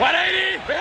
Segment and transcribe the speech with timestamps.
[0.00, 0.79] 180.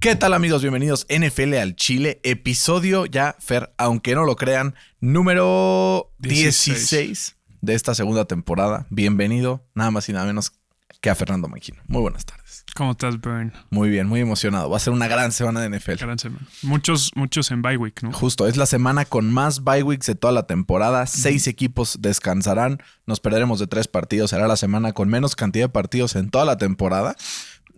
[0.00, 0.62] ¿Qué tal amigos?
[0.62, 7.74] Bienvenidos NFL al Chile, episodio ya, Fer, aunque no lo crean, número 16, 16 de
[7.74, 8.86] esta segunda temporada.
[8.90, 10.52] Bienvenido, nada más y nada menos
[11.00, 11.82] que a Fernando Maquino.
[11.88, 12.64] Muy buenas tardes.
[12.76, 13.52] ¿Cómo estás, Burn?
[13.70, 14.70] Muy bien, muy emocionado.
[14.70, 15.94] Va a ser una gran semana de NFL.
[15.94, 16.46] Gran semana.
[16.62, 18.12] Muchos, muchos en bye week, ¿no?
[18.12, 21.06] Justo, es la semana con más bye weeks de toda la temporada.
[21.06, 22.80] Seis equipos descansarán.
[23.06, 24.30] Nos perderemos de tres partidos.
[24.30, 27.16] Será la semana con menos cantidad de partidos en toda la temporada.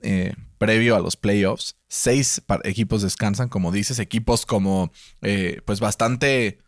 [0.02, 1.77] Eh, previo a los playoffs.
[1.88, 3.98] Seis equipos descansan, como dices.
[3.98, 4.92] Equipos como,
[5.23, 6.59] eh, pues bastante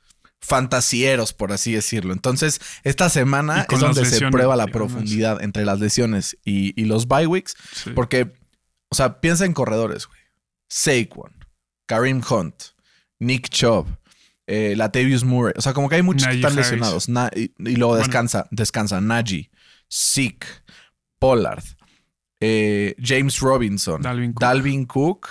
[0.40, 2.12] fantasieros, por así decirlo.
[2.12, 4.92] Entonces, esta semana es donde se prueba la digamos.
[4.92, 7.54] profundidad entre las lesiones y, y los bye weeks.
[7.72, 7.90] Sí.
[7.90, 8.32] Porque,
[8.90, 10.18] o sea, piensa en corredores, güey.
[10.68, 11.32] Saquon,
[11.86, 12.54] Kareem Hunt,
[13.20, 13.86] Nick Chubb,
[14.46, 15.54] eh, Latavius Murray.
[15.56, 16.70] O sea, como que hay muchos que están Harris.
[16.70, 17.08] lesionados.
[17.08, 18.04] Na- y, y luego Bueno.
[18.04, 19.50] descansa, descansa Najee,
[19.88, 20.46] Zeke,
[21.20, 21.62] Pollard,
[22.44, 24.40] eh, James Robinson, Dalvin Cook.
[24.40, 25.28] Dalvin Cook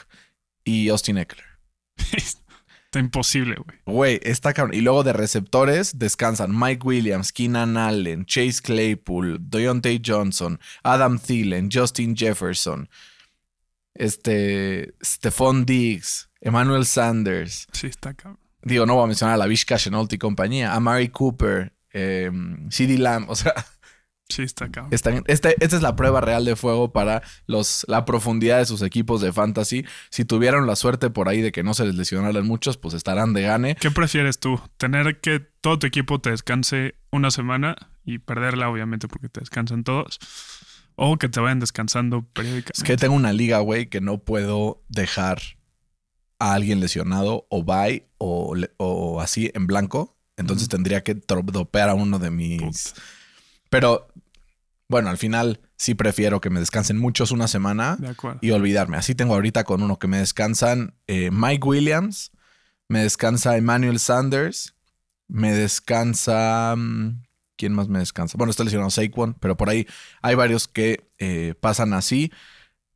[0.63, 1.45] y Austin Eckler.
[2.85, 3.77] Está imposible, güey.
[3.85, 4.75] Güey, está cabrón.
[4.75, 11.69] Y luego de receptores descansan Mike Williams, Keenan Allen, Chase Claypool, Deontay Johnson, Adam Thielen,
[11.71, 12.89] Justin Jefferson,
[13.93, 17.65] este, Stephon Diggs, Emmanuel Sanders.
[17.71, 18.41] Sí, está cabrón.
[18.61, 22.29] Digo, no voy a mencionar a la Vishka Chenault y compañía, a Mary Cooper, eh,
[22.69, 23.29] CD Lamb.
[23.29, 23.53] O sea,
[24.31, 28.59] Sí, está están, este, esta es la prueba real de fuego para los, la profundidad
[28.59, 29.85] de sus equipos de fantasy.
[30.09, 33.33] Si tuvieron la suerte por ahí de que no se les lesionaran muchos, pues estarán
[33.33, 33.75] de gane.
[33.75, 34.59] ¿Qué prefieres tú?
[34.77, 39.83] ¿Tener que todo tu equipo te descanse una semana y perderla, obviamente, porque te descansan
[39.83, 40.19] todos?
[40.95, 42.73] ¿O que te vayan descansando periódicamente?
[42.75, 45.39] Es que tengo una liga, güey, que no puedo dejar
[46.39, 50.17] a alguien lesionado o bye o, o así en blanco.
[50.37, 52.61] Entonces tendría que dropear a uno de mis.
[52.61, 53.01] Puta.
[53.69, 54.07] Pero
[54.91, 58.97] bueno, al final sí prefiero que me descansen muchos una semana De y olvidarme.
[58.97, 62.31] Así tengo ahorita con uno que me descansan eh, Mike Williams,
[62.89, 64.75] me descansa Emmanuel Sanders,
[65.27, 66.75] me descansa.
[66.77, 67.23] mm,
[67.55, 68.37] ¿Quién más me descansa?
[68.37, 69.87] Bueno, está lesionado Saquon, pero por ahí
[70.21, 72.31] hay varios que eh, pasan así.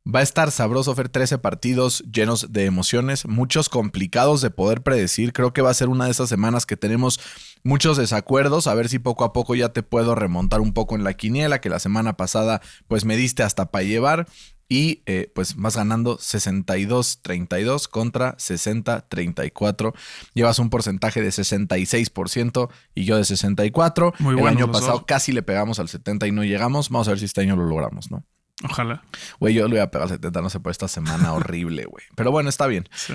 [0.06, 5.32] Va a estar sabroso ver 13 partidos llenos de emociones, muchos complicados de poder predecir.
[5.32, 7.20] Creo que va a ser una de esas semanas que tenemos
[7.66, 8.66] muchos desacuerdos.
[8.66, 11.60] A ver si poco a poco ya te puedo remontar un poco en la quiniela,
[11.60, 14.26] que la semana pasada pues me diste hasta para llevar.
[14.68, 19.92] Y eh, pues vas ganando 62-32 contra 60-34.
[20.34, 24.14] Llevas un porcentaje de 66% y yo de 64%.
[24.18, 25.04] Muy El año pasado dos.
[25.06, 26.90] casi le pegamos al 70 y no llegamos.
[26.90, 28.24] Vamos a ver si este año lo logramos, ¿no?
[28.64, 29.04] Ojalá.
[29.38, 32.04] Güey, yo le voy a pegar al 70, no sé, por esta semana horrible, güey.
[32.16, 32.88] Pero bueno, está bien.
[32.94, 33.14] Sí.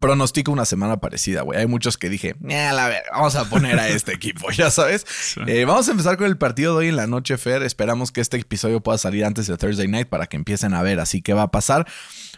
[0.00, 1.60] Pronostico una semana parecida, güey.
[1.60, 5.04] Hay muchos que dije, "Nah, la ver, vamos a poner a este equipo, ya sabes.
[5.08, 5.40] Sí.
[5.46, 7.62] Eh, vamos a empezar con el partido de hoy en la noche, Fer.
[7.62, 11.00] Esperamos que este episodio pueda salir antes de Thursday Night para que empiecen a ver.
[11.00, 11.86] Así que va a pasar.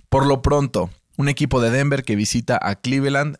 [0.08, 3.36] Por lo pronto, un equipo de Denver que visita a Cleveland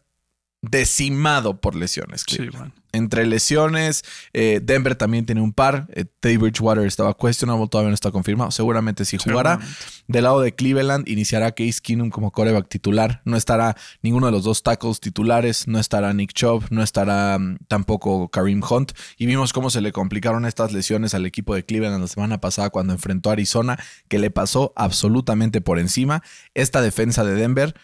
[0.62, 2.22] decimado por lesiones.
[2.26, 2.72] Sí, Cleveland.
[2.72, 2.81] bueno.
[2.92, 4.04] Entre lesiones,
[4.34, 5.88] eh, Denver también tiene un par.
[5.94, 8.50] Eh, Teddy Bridgewater estaba questionable, todavía no está confirmado.
[8.50, 9.60] Seguramente sí jugará.
[10.08, 13.22] Del lado de Cleveland, iniciará Case Keenum como coreback titular.
[13.25, 15.66] No estará ninguno de los dos tackles titulares.
[15.69, 16.64] No estará Nick Chubb.
[16.70, 18.92] No estará mm, tampoco Kareem Hunt.
[19.16, 22.69] Y vimos cómo se le complicaron estas lesiones al equipo de Cleveland la semana pasada
[22.69, 26.22] cuando enfrentó a Arizona, que le pasó absolutamente por encima.
[26.54, 27.75] Esta defensa de Denver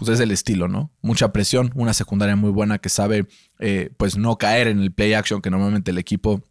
[0.00, 0.90] pues es el estilo, ¿no?
[1.02, 3.26] Mucha presión, una secundaria muy buena que sabe,
[3.58, 6.42] eh, pues no caer en el play action que normalmente el equipo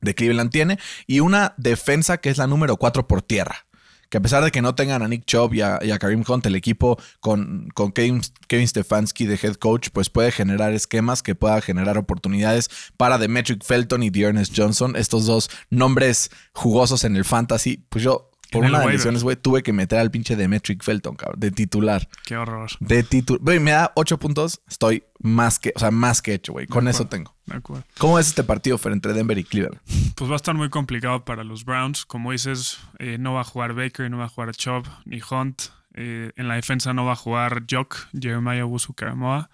[0.00, 3.66] de Cleveland tiene, y una defensa que es la número 4 por tierra.
[4.08, 6.24] Que a pesar de que no tengan a Nick Chubb y a, y a Kareem
[6.26, 11.22] Hunt, el equipo con, con Kevin, Kevin Stefanski de head coach, pues puede generar esquemas
[11.22, 17.14] que pueda generar oportunidades para Demetric Felton y Dearness Johnson, estos dos nombres jugosos en
[17.14, 17.84] el fantasy.
[17.90, 21.40] Pues yo, por una de lesiones, güey, tuve que meter al pinche Demetric Felton, cabrón,
[21.40, 22.08] de titular.
[22.24, 22.70] Qué horror.
[22.80, 23.42] De titular.
[23.42, 26.66] Güey, me da 8 puntos, estoy más que, o sea, más que hecho, güey.
[26.66, 27.10] Con De eso acuerdo.
[27.10, 27.36] tengo.
[27.46, 27.84] De acuerdo.
[27.98, 29.78] ¿Cómo es este partido Fer, entre Denver y Cleveland?
[30.14, 32.04] Pues va a estar muy complicado para los Browns.
[32.04, 35.62] Como dices, eh, no va a jugar Baker, no va a jugar Chubb ni Hunt.
[35.94, 39.50] Eh, en la defensa no va a jugar Jock, Jeremiah Wusu Karamoa.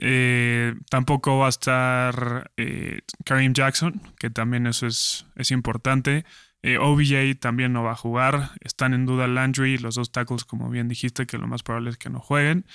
[0.00, 6.24] Eh, tampoco va a estar eh, Kareem Jackson, que también eso es, es importante.
[6.62, 8.50] Eh, OBJ también no va a jugar.
[8.60, 11.96] Están en duda Landry, los dos tackles, como bien dijiste, que lo más probable es
[11.96, 12.66] que no jueguen.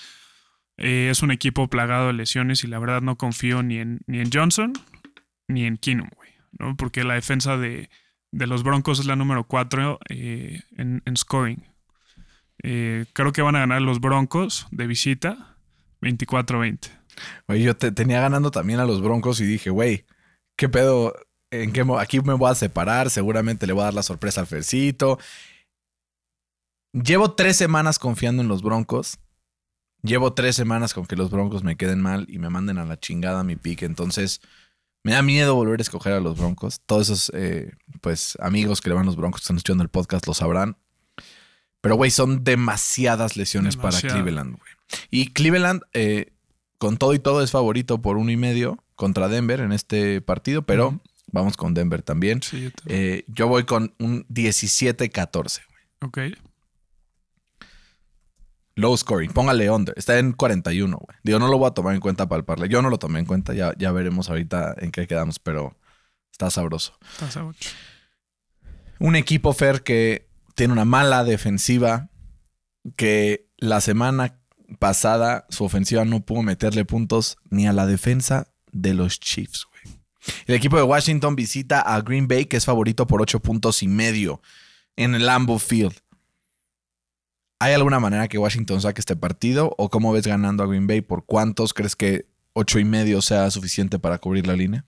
[0.78, 4.20] Eh, es un equipo plagado de lesiones y la verdad no confío ni en, ni
[4.20, 4.74] en Johnson
[5.48, 6.76] ni en Keenum, güey, ¿no?
[6.76, 7.90] Porque la defensa de,
[8.32, 11.64] de los Broncos es la número 4 eh, en, en, scoring.
[12.64, 15.58] Eh, creo que van a ganar los Broncos de visita
[16.02, 16.90] 24-20.
[17.48, 20.06] Güey, yo te, tenía ganando también a los Broncos y dije, güey,
[20.56, 21.14] ¿qué pedo?
[21.54, 23.12] ¿En qué aquí me voy a separar?
[23.12, 25.20] Seguramente le voy a dar la sorpresa al Fercito.
[26.94, 29.20] Llevo tres semanas confiando en los Broncos.
[30.02, 33.00] Llevo tres semanas con que los Broncos me queden mal y me manden a la
[33.00, 33.84] chingada mi pick.
[33.84, 34.42] Entonces,
[35.04, 36.82] me da miedo volver a escoger a los Broncos.
[36.88, 37.72] Todos esos, eh,
[38.02, 40.78] pues, amigos que le van a los Broncos que están escuchando el podcast lo sabrán.
[41.82, 44.72] Pero, güey, son demasiadas lesiones para Cleveland, güey.
[45.12, 46.34] Y Cleveland, eh,
[46.80, 50.64] con todo y todo, es favorito por uno y medio contra Denver en este partido,
[50.64, 51.00] pero
[51.34, 52.40] vamos con Denver también.
[52.40, 55.62] yo, eh, yo, voy con un 17-14.
[56.02, 56.20] Ok.
[58.76, 59.94] Low scoring, póngale under.
[59.98, 61.18] Está en 41, güey.
[61.24, 62.70] Digo, no lo voy a tomar en cuenta para el parle.
[62.70, 65.76] Yo no lo tomé en cuenta, ya, ya veremos ahorita en qué quedamos, pero
[66.32, 66.98] está sabroso.
[67.12, 67.70] Está sabroso.
[69.00, 72.10] Un equipo Fer que tiene una mala defensiva,
[72.96, 74.40] que la semana
[74.80, 79.68] pasada su ofensiva no pudo meterle puntos ni a la defensa de los Chiefs.
[80.46, 83.88] El equipo de Washington visita a Green Bay, que es favorito por 8 puntos y
[83.88, 84.42] medio
[84.96, 85.94] en el Lambeau Field.
[87.60, 89.74] ¿Hay alguna manera que Washington saque este partido?
[89.78, 91.02] ¿O cómo ves ganando a Green Bay?
[91.02, 94.86] ¿Por cuántos crees que ocho y medio sea suficiente para cubrir la línea?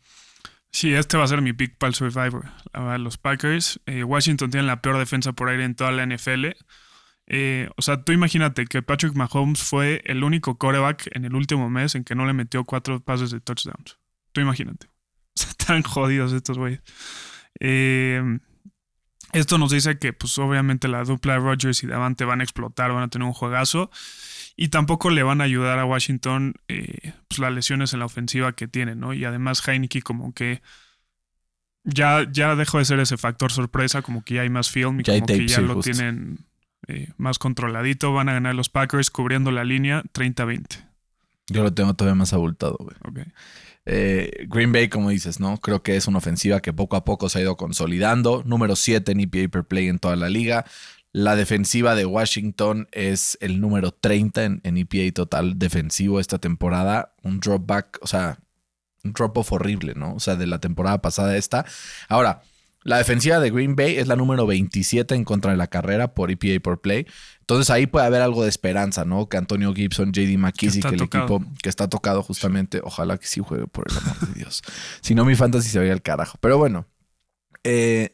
[0.71, 2.45] Sí, este va a ser mi pick para Survivor.
[2.99, 3.79] Los Packers.
[3.85, 6.47] Eh, Washington tiene la peor defensa por aire en toda la NFL.
[7.27, 11.69] Eh, o sea, tú imagínate que Patrick Mahomes fue el único coreback en el último
[11.69, 13.97] mes en que no le metió cuatro pases de touchdowns.
[14.33, 14.87] Tú imagínate.
[15.49, 16.81] Están jodidos estos güeyes.
[17.59, 18.21] Eh,
[19.33, 22.91] esto nos dice que, pues, obviamente la dupla de Rodgers y Davante van a explotar,
[22.93, 23.91] van a tener un juegazo.
[24.55, 28.53] Y tampoco le van a ayudar a Washington eh, pues, las lesiones en la ofensiva
[28.53, 29.13] que tienen, ¿no?
[29.13, 30.61] Y además Heineke como que
[31.83, 35.03] ya, ya dejó de ser ese factor sorpresa, como que ya hay más film y
[35.03, 36.45] como que ya lo tienen
[36.87, 38.13] eh, más controladito.
[38.13, 40.85] Van a ganar los Packers cubriendo la línea 30-20.
[41.47, 42.95] Yo lo tengo todavía más abultado, güey.
[43.03, 43.27] Ok.
[43.85, 45.57] Eh, Green Bay, como dices, ¿no?
[45.59, 48.43] Creo que es una ofensiva que poco a poco se ha ido consolidando.
[48.45, 50.65] Número 7 en EPA per play en toda la liga.
[51.11, 57.13] La defensiva de Washington es el número 30 en, en EPA total defensivo esta temporada.
[57.23, 58.39] Un drop back, o sea,
[59.03, 60.15] un drop off horrible, ¿no?
[60.15, 61.65] O sea, de la temporada pasada esta.
[62.09, 62.41] Ahora,
[62.85, 66.29] la defensiva de Green Bay es la número 27 en contra de la carrera por
[66.31, 67.07] EPA por play.
[67.45, 69.29] Entonces ahí puede haber algo de esperanza, ¿no?
[69.29, 73.67] Que Antonio Gibson, JD McKissick, el equipo que está tocado justamente, ojalá que sí juegue
[73.67, 74.63] por el amor de Dios.
[75.01, 76.39] Si no, mi fantasy se veía el carajo.
[76.41, 76.87] Pero bueno.
[77.63, 78.09] Eh,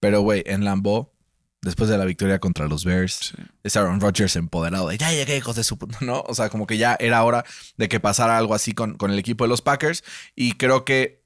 [0.00, 1.12] pero, güey, en Lambeau,
[1.60, 5.56] después de la victoria contra los Bears, es Aaron Rodgers empoderado de ya llegué, hijos
[5.56, 6.24] de su puta, ¿no?
[6.26, 7.44] O sea, como que ya era hora
[7.76, 10.04] de que pasara algo así con, con el equipo de los Packers.
[10.34, 11.21] Y creo que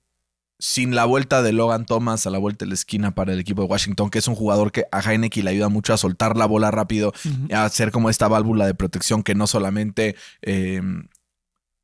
[0.58, 3.62] sin la vuelta de Logan Thomas a la vuelta de la esquina para el equipo
[3.62, 6.46] de Washington, que es un jugador que a Heineken le ayuda mucho a soltar la
[6.46, 7.12] bola rápido,
[7.52, 10.80] a hacer como esta válvula de protección que no solamente eh,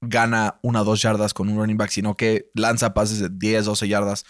[0.01, 3.67] gana una o dos yardas con un running back, sino que lanza pases de 10,
[3.67, 4.25] 12 yardas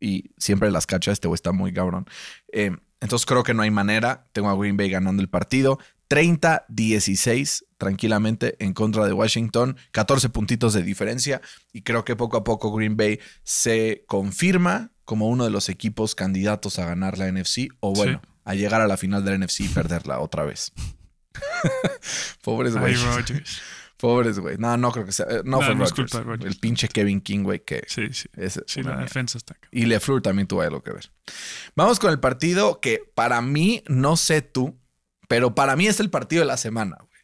[0.00, 1.12] y siempre las cacha.
[1.12, 2.06] Este güey está muy cabrón.
[2.52, 4.26] Eh, entonces creo que no hay manera.
[4.32, 5.78] Tengo a Green Bay ganando el partido.
[6.08, 11.40] 30-16 tranquilamente en contra de Washington, 14 puntitos de diferencia
[11.72, 16.14] y creo que poco a poco Green Bay se confirma como uno de los equipos
[16.14, 19.60] candidatos a ganar la NFC o bueno, a llegar a la final de la NFC
[19.60, 20.72] y perderla otra vez.
[22.42, 22.94] Pobres güey.
[23.96, 24.56] Pobres güey.
[24.58, 25.26] No, no creo que sea.
[25.28, 26.44] Eh, no, fue Rodgers.
[26.44, 27.84] El pinche Kevin King, güey, que.
[27.88, 28.28] Sí, sí.
[28.66, 29.68] sí, la defensa está acá.
[29.70, 31.10] Y LeFleur también tuvo algo que ver.
[31.74, 34.78] Vamos con el partido que para mí, no sé tú,
[35.28, 37.16] pero para mí es el partido de la semana, güey.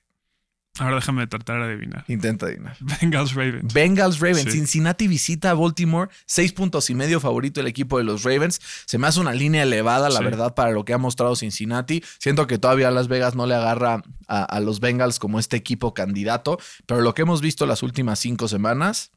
[0.78, 2.04] Ahora déjame tratar de adivinar.
[2.09, 2.76] Intenta adivinar.
[3.00, 3.75] Bengals Ravens.
[3.75, 4.52] Bengals Ravens.
[4.52, 6.11] Cincinnati visita a Baltimore.
[6.25, 8.59] Seis puntos y medio favorito el equipo de los Ravens.
[8.87, 12.02] Se me hace una línea elevada, la verdad, para lo que ha mostrado Cincinnati.
[12.18, 16.59] Siento que todavía Las Vegas no le agarra a, los Bengals como este equipo candidato.
[16.87, 19.11] Pero lo que hemos visto las últimas cinco semanas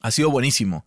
[0.00, 0.84] ha sido buenísimo.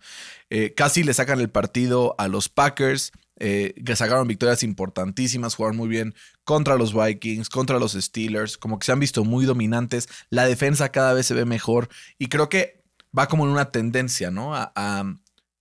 [0.51, 5.77] Eh, casi le sacan el partido a los Packers eh, que sacaron victorias importantísimas, jugaron
[5.77, 10.09] muy bien contra los Vikings, contra los Steelers, como que se han visto muy dominantes,
[10.29, 12.83] la defensa cada vez se ve mejor y creo que
[13.17, 14.55] va como en una tendencia, ¿no?
[14.55, 15.03] A,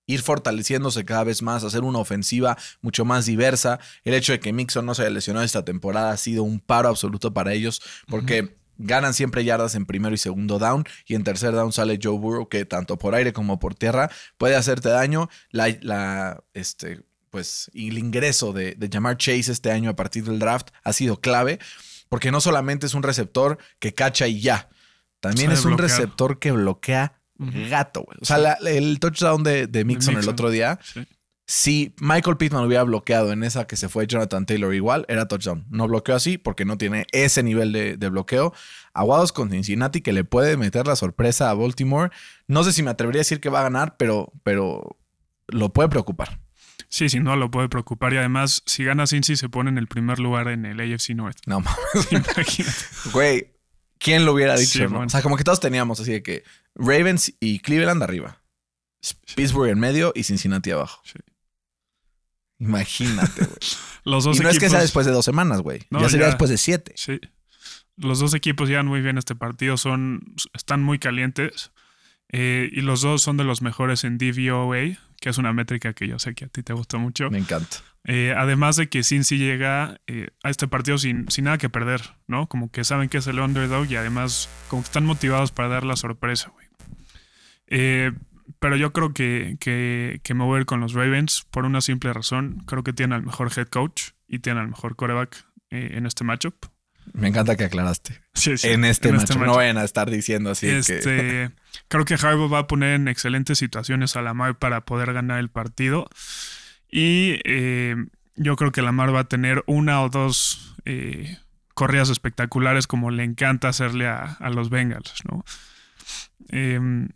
[0.08, 3.80] ir fortaleciéndose cada vez más, hacer una ofensiva mucho más diversa.
[4.04, 6.88] El hecho de que Mixon no se haya lesionado esta temporada ha sido un paro
[6.88, 8.56] absoluto para ellos porque...
[8.78, 10.84] Ganan siempre yardas en primero y segundo down.
[11.06, 14.54] Y en tercer down sale Joe Burrow, que tanto por aire como por tierra puede
[14.54, 15.30] hacerte daño.
[15.50, 20.38] La, la, este, pues el ingreso de, de Jamar Chase este año a partir del
[20.38, 21.58] draft ha sido clave,
[22.08, 24.68] porque no solamente es un receptor que cacha y ya,
[25.20, 28.18] también es un receptor que bloquea gato, güey.
[28.20, 30.32] O sea, la- el touchdown de, de Mixon el Mixon.
[30.32, 31.06] otro día, Sí.
[31.46, 35.66] si Michael Pittman hubiera bloqueado en esa que se fue Jonathan Taylor igual, era touchdown.
[35.68, 38.54] No bloqueó así porque no tiene ese nivel de, de bloqueo.
[38.94, 42.10] Aguados con Cincinnati que le puede meter la sorpresa a Baltimore.
[42.48, 44.96] No sé si me atrevería a decir que va a ganar, pero, pero
[45.48, 46.40] lo puede preocupar.
[46.88, 48.12] Sí, sin duda lo puede preocupar.
[48.12, 51.38] Y además, si gana Cincy, se pone en el primer lugar en el AFC North.
[51.46, 51.78] No mames.
[52.10, 52.80] Imagínate.
[53.12, 53.52] Güey,
[53.98, 54.72] ¿quién lo hubiera dicho?
[54.72, 54.90] Sí, no?
[54.90, 55.06] bueno.
[55.06, 58.42] O sea, como que todos teníamos así de que Ravens y Cleveland arriba,
[59.34, 61.02] Pittsburgh en medio y Cincinnati abajo.
[61.04, 61.18] Sí.
[62.58, 63.58] Imagínate, güey.
[64.04, 65.82] Los dos y no es que sea después de dos semanas, güey.
[65.90, 66.30] No, ya sería ya.
[66.30, 66.92] después de siete.
[66.96, 67.20] Sí.
[67.96, 71.72] Los dos equipos llevan muy bien este partido, son, están muy calientes
[72.28, 76.06] eh, y los dos son de los mejores en DVOA, que es una métrica que
[76.08, 77.30] yo sé que a ti te gusta mucho.
[77.30, 77.78] Me encanta.
[78.04, 82.02] Eh, además de que Cincy llega eh, a este partido sin, sin nada que perder,
[82.28, 82.46] ¿no?
[82.46, 85.84] Como que saben que es el underdog y además como que están motivados para dar
[85.84, 86.66] la sorpresa, güey.
[87.66, 88.12] Eh,
[88.60, 91.80] pero yo creo que, que, que me voy a ir con los Ravens por una
[91.80, 92.62] simple razón.
[92.66, 96.24] Creo que tienen al mejor head coach y tienen al mejor quarterback eh, en este
[96.24, 96.54] matchup.
[97.12, 98.20] Me encanta que aclaraste.
[98.34, 99.36] Sí, sí, en este match.
[99.36, 100.78] No vayan a estar diciendo así que.
[100.78, 101.50] Este,
[101.88, 105.48] creo que Harbaugh va a poner en excelentes situaciones a Lamar para poder ganar el
[105.48, 106.08] partido.
[106.90, 107.96] Y eh,
[108.36, 111.38] yo creo que Lamar va a tener una o dos eh,
[111.74, 115.44] corridas espectaculares como le encanta hacerle a, a los Bengals, ¿no?
[116.50, 117.08] Eh,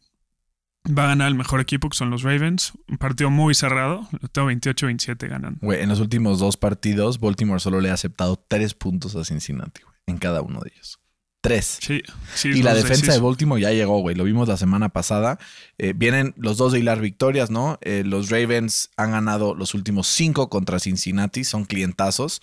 [0.97, 2.73] va a ganar el mejor equipo que son los Ravens.
[2.89, 4.09] Un partido muy cerrado.
[4.21, 5.59] Lo tengo 28-27 ganan.
[5.61, 9.83] Güey, en los últimos dos partidos, Baltimore solo le ha aceptado tres puntos a Cincinnati,
[9.83, 9.95] güey.
[10.07, 10.99] En cada uno de ellos.
[11.43, 11.79] Tres.
[11.81, 12.03] Sí,
[12.35, 12.49] sí.
[12.49, 13.19] Y la defensa de.
[13.19, 14.15] Baltimore ya llegó, güey.
[14.15, 15.39] Lo vimos la semana pasada.
[15.79, 17.79] Eh, vienen los dos de hilar victorias, ¿no?
[17.81, 21.45] Eh, los Ravens han ganado los últimos cinco contra Cincinnati.
[21.45, 22.43] Son clientazos.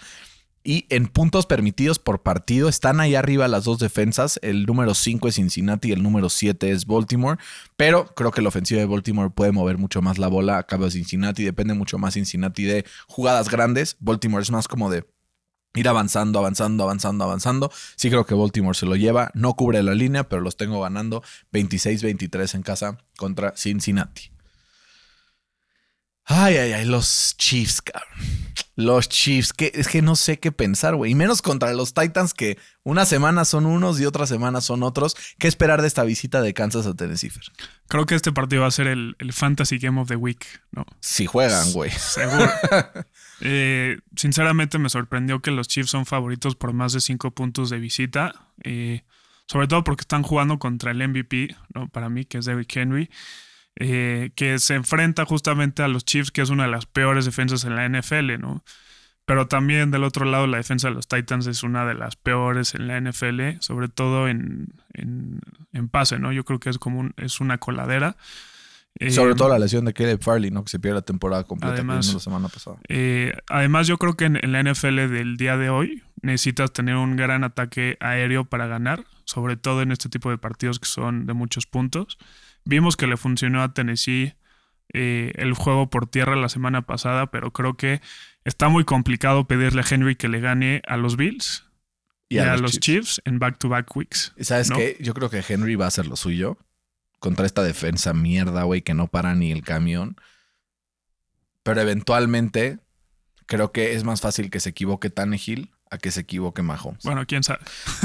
[0.70, 4.38] Y en puntos permitidos por partido están ahí arriba las dos defensas.
[4.42, 7.40] El número 5 es Cincinnati y el número 7 es Baltimore.
[7.78, 10.84] Pero creo que la ofensiva de Baltimore puede mover mucho más la bola a cabo
[10.84, 11.46] de Cincinnati.
[11.46, 13.96] Depende mucho más Cincinnati de jugadas grandes.
[14.02, 15.06] Baltimore es más como de
[15.74, 17.72] ir avanzando, avanzando, avanzando, avanzando.
[17.96, 19.32] Sí creo que Baltimore se lo lleva.
[19.36, 24.37] No cubre la línea, pero los tengo ganando 26-23 en casa contra Cincinnati.
[26.30, 28.10] Ay, ay, ay, los Chiefs, cabrón.
[28.76, 31.12] Los Chiefs, que es que no sé qué pensar, güey.
[31.12, 35.16] Y menos contra los Titans, que una semana son unos y otra semana son otros.
[35.40, 37.32] ¿Qué esperar de esta visita de Kansas a Tennessee?
[37.88, 40.86] Creo que este partido va a ser el, el Fantasy Game of the Week, ¿no?
[41.00, 41.92] Si juegan, güey.
[41.92, 42.50] Seguro.
[43.42, 47.78] Eh, sinceramente me sorprendió que los Chiefs son favoritos por más de 5 puntos de
[47.78, 48.34] visita.
[48.64, 49.04] eh,
[49.46, 51.88] sobre todo porque están jugando contra el MVP, ¿no?
[51.88, 53.12] Para mí, que es Derrick Henry.
[53.80, 57.64] Eh, que se enfrenta justamente a los Chiefs, que es una de las peores defensas
[57.66, 58.64] en la NFL, ¿no?
[59.26, 62.74] Pero también del otro lado, la defensa de los Titans es una de las peores
[62.76, 65.42] en la NFL, sobre todo en, en,
[65.74, 66.32] en pase, ¿no?
[66.32, 68.16] Yo creo que es como un- es una coladera.
[69.00, 70.64] Eh, Sobre todo la lesión de Caleb Farley, ¿no?
[70.64, 72.78] Que se pierde la temporada completa Además- la semana pasada.
[72.88, 76.96] Eh, además, yo creo que en, en la NFL del día de hoy necesitas tener
[76.96, 81.28] un gran ataque aéreo para ganar, sobre todo en este tipo de partidos que son
[81.28, 82.18] de muchos puntos.
[82.68, 84.34] Vimos que le funcionó a Tennessee
[84.94, 88.02] eh, el juego por tierra la semana pasada, pero creo que
[88.44, 91.66] está muy complicado pedirle a Henry que le gane a los Bills
[92.28, 93.22] y, a, los Chiefs.
[93.24, 94.34] en back-to-back weeks.
[94.36, 94.76] ¿Y ¿Sabes ¿no?
[94.76, 94.98] qué?
[95.00, 96.58] Yo creo que Henry va a hacer lo suyo
[97.20, 100.18] contra esta defensa mierda, güey, que no para ni el camión.
[101.64, 102.80] Pero eventualmente
[103.46, 107.04] creo que es más fácil que se equivoque Tannehill a que se equivoque Mahomes.
[107.04, 107.60] Bueno, quién sabe.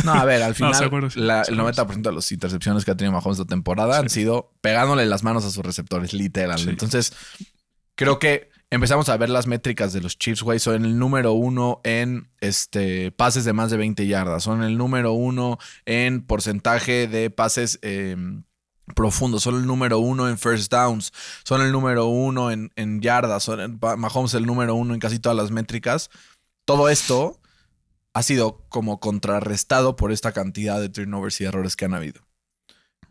[0.05, 2.91] No, a ver, al final seguro sí, la- el seguro 90% de las intercepciones que
[2.91, 6.59] ha tenido Mahomes esta temporada han sido pegándole las manos a sus receptores, literal.
[6.59, 6.69] Sí.
[6.71, 7.13] Entonces,
[7.95, 10.59] creo que empezamos a ver las métricas de los Chiefs, güey.
[10.59, 14.43] Son el número uno en este, pases de más de 20 yardas.
[14.45, 18.17] Son el número uno en porcentaje de pases eh,
[18.95, 19.43] profundos.
[19.43, 21.13] Son el número uno en first downs.
[21.45, 23.43] Son el número uno en, en yardas.
[23.45, 26.09] Son Mahomes el número uno en casi todas las métricas.
[26.65, 27.39] Todo esto
[28.15, 32.23] ha sido como contrarrestado por esta cantidad de turnovers y errores que han habido.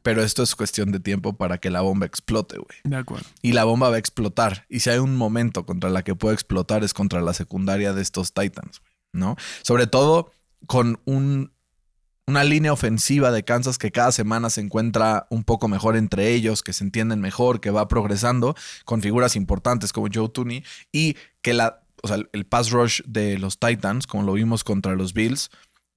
[0.04, 2.80] Pero esto es cuestión de tiempo para que la bomba explote, güey.
[2.84, 3.28] De acuerdo.
[3.42, 4.66] Y la bomba va a explotar.
[4.68, 8.02] Y si hay un momento contra la que puede explotar es contra la secundaria de
[8.02, 9.36] estos Titans, güey, ¿no?
[9.62, 10.32] Sobre todo
[10.66, 11.52] con un,
[12.26, 16.64] una línea ofensiva de Kansas que cada semana se encuentra un poco mejor entre ellos,
[16.64, 18.56] que se entienden mejor, que va progresando
[18.86, 23.38] con figuras importantes como Joe Tooney y que la, o sea, el pass rush de
[23.38, 25.50] los Titans, como lo vimos contra los Bills,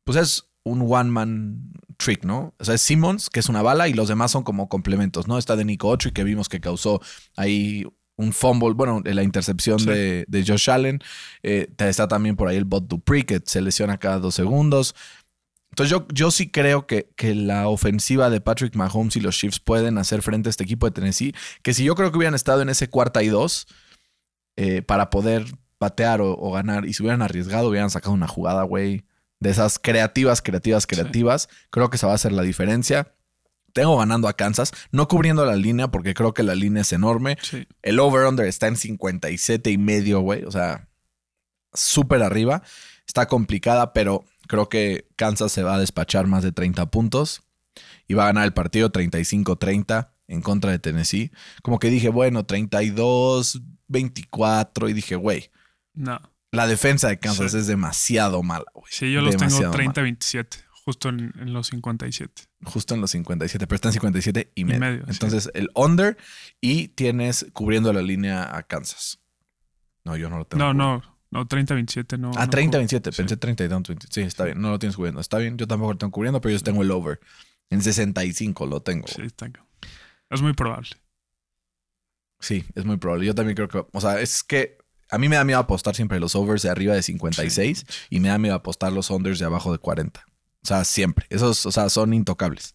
[0.05, 2.55] pues es un one man trick, ¿no?
[2.59, 5.39] O sea, es Simmons, que es una bala, y los demás son como complementos, ¿no?
[5.39, 7.01] Está de Nico Autry, que vimos que causó
[7.37, 7.85] ahí
[8.17, 9.87] un fumble, bueno, la intercepción Sí.
[9.87, 11.01] de, de Josh Allen.
[11.43, 14.95] Eh, está también por ahí el Bot Dupree, que se lesiona cada dos segundos.
[15.71, 19.59] Entonces yo, yo sí creo que, que la ofensiva de Patrick Mahomes y los Chiefs
[19.59, 22.63] pueden hacer frente a este equipo de Tennessee, que si yo creo que hubieran estado
[22.63, 23.67] en ese cuarta y dos
[24.57, 25.47] eh, para poder
[25.79, 29.05] patear o, o ganar y se hubieran arriesgado, hubieran sacado una jugada, güey,
[29.41, 31.49] de esas creativas, creativas, creativas.
[31.71, 33.15] Creo que esa va a ser la diferencia.
[33.73, 37.37] Tengo ganando a Kansas, no cubriendo la línea porque creo que la línea es enorme.
[37.43, 37.67] Sí.
[37.83, 40.45] El over-under está en 57 y medio, güey.
[40.45, 40.89] O sea,
[41.73, 42.63] súper arriba.
[43.07, 47.43] Está complicada, pero creo que Kansas se va a despachar más de 30 puntos
[48.07, 51.33] y va a ganar el partido 35-30 en contra de Tennessee.
[51.63, 55.51] Como que dije, bueno, 32-24 y dije, güey,
[55.95, 56.21] No.
[56.53, 57.59] la defensa de Kansas Sí.
[57.59, 58.87] es demasiado mala, güey.
[58.91, 59.93] Sí, yo los tengo Demasiado mala.
[59.93, 62.43] 30-27, justo en, en los 57.
[62.65, 64.81] Justo en los 57, pero está en 57 y medio.
[64.81, 65.11] medio, sí.
[65.11, 66.17] Entonces, el under
[66.61, 69.19] y tienes cubriendo la línea a Kansas.
[70.05, 70.63] No, yo no lo tengo.
[70.65, 71.15] No, cubriendo.
[71.31, 72.31] no, no, 30-27 no.
[72.37, 72.79] Ah, no 30, cubro.
[72.79, 73.13] 27.
[73.13, 73.17] Sí.
[73.17, 74.07] Pensé 32, 20.
[74.11, 74.61] Sí, está bien.
[74.61, 75.21] No lo tienes cubriendo.
[75.21, 75.57] Está bien.
[75.59, 77.19] Yo tampoco lo tengo cubriendo, pero yo tengo el over.
[77.71, 79.09] En 65 lo tengo.
[79.09, 79.51] Sí, está.
[80.31, 80.91] Es muy probable.
[82.41, 83.27] Sí, es muy probable.
[83.27, 83.85] Yo también creo que.
[83.93, 84.79] O sea, es que
[85.11, 88.29] a mí me da miedo apostar siempre los overs de arriba de 56 y me
[88.29, 90.25] da miedo apostar los unders de abajo de 40.
[90.65, 91.27] O sea, siempre.
[91.29, 92.75] Esos, o sea, son intocables.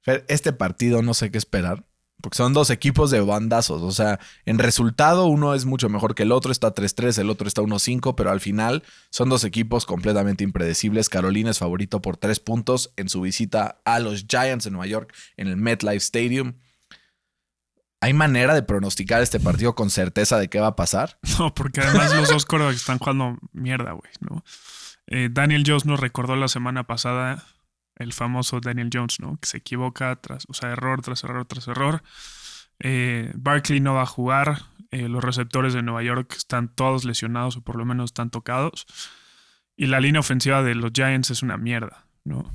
[0.00, 1.84] Fer, este partido no sé qué esperar.
[2.20, 3.82] Porque son dos equipos de bandazos.
[3.82, 6.50] O sea, en resultado uno es mucho mejor que el otro.
[6.50, 8.14] Está 3-3, el otro está 1-5.
[8.16, 11.10] Pero al final son dos equipos completamente impredecibles.
[11.10, 15.14] Carolina es favorito por tres puntos en su visita a los Giants de Nueva York
[15.36, 16.54] en el MetLife Stadium.
[18.04, 21.18] ¿Hay manera de pronosticar este partido con certeza de qué va a pasar?
[21.38, 24.44] No, porque además los dos quarterbacks están jugando mierda, güey, ¿no?
[25.06, 27.44] Eh, Daniel Jones nos recordó la semana pasada
[27.96, 29.38] el famoso Daniel Jones, ¿no?
[29.40, 32.02] Que se equivoca tras, o sea, error tras error tras error.
[32.78, 34.62] Eh, Barkley no va a jugar.
[34.90, 38.86] eh, los receptores de Nueva York están todos lesionados o por lo menos están tocados.
[39.78, 42.52] Y la línea ofensiva de los Giants es una mierda, ¿no?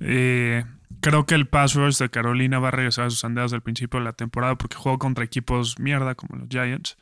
[0.00, 0.64] Eh,
[1.00, 4.00] creo que el pass rush de Carolina va a regresar a sus andeas del principio
[4.00, 6.96] de la temporada porque juega contra equipos mierda como los Giants.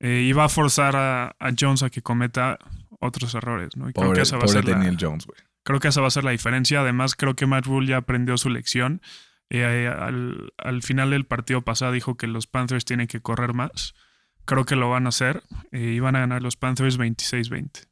[0.00, 2.58] Eh, y va a forzar a, a Jones a que cometa
[3.00, 3.88] otros errores, ¿no?
[3.88, 5.38] Y creo que Pobre, esa va a pobre ser la- Daniel Jones, güey.
[5.64, 6.80] Creo que esa va a ser la diferencia.
[6.80, 9.02] Además, creo que Matt Rule ya aprendió su lección.
[9.50, 13.94] Eh, al, al final del partido pasado dijo que los Panthers tienen que correr más.
[14.46, 17.86] Creo que lo van a hacer eh, y van a ganar los Panthers 26-20.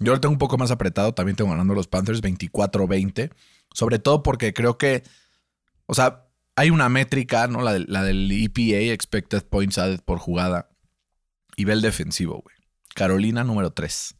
[0.00, 1.14] Yo lo tengo un poco más apretado.
[1.14, 3.30] También tengo ganando los Panthers 24-20.
[3.74, 5.02] Sobre todo porque creo que,
[5.86, 7.62] o sea, hay una métrica, ¿no?
[7.62, 10.68] La, del- la del EPA, Expected Points Added por jugada.
[11.56, 12.56] Y ve el defensivo, güey.
[12.94, 14.14] Carolina, número 3.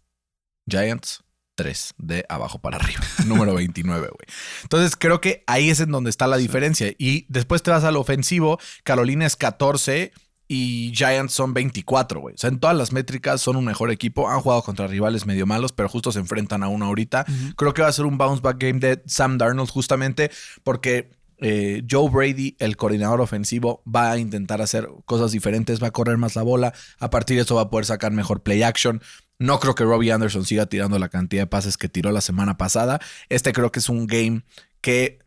[0.69, 1.23] Giants,
[1.55, 1.95] 3.
[1.99, 3.01] De abajo para arriba.
[3.27, 4.27] número 29, güey.
[4.63, 6.93] Entonces creo que ahí es en donde está la diferencia.
[6.99, 8.59] Y después te vas al ofensivo.
[8.85, 10.13] Carolina es 14
[10.55, 12.35] y Giants son 24, güey.
[12.35, 14.29] O sea, en todas las métricas son un mejor equipo.
[14.29, 17.25] Han jugado contra rivales medio malos, pero justo se enfrentan a uno ahorita.
[17.57, 20.31] Creo que va a ser un bounce back game de Sam Darnold justamente
[20.63, 25.91] porque eh, Joe Brady, el coordinador ofensivo, va a intentar hacer cosas diferentes, va a
[25.91, 26.75] correr más la bola.
[26.99, 29.01] A partir de eso va a poder sacar mejor play action.
[29.39, 32.59] No creo que Robbie Anderson siga tirando la cantidad de pases que tiró la semana
[32.59, 33.01] pasada.
[33.31, 34.43] Este creo que es un game
[34.83, 35.19] que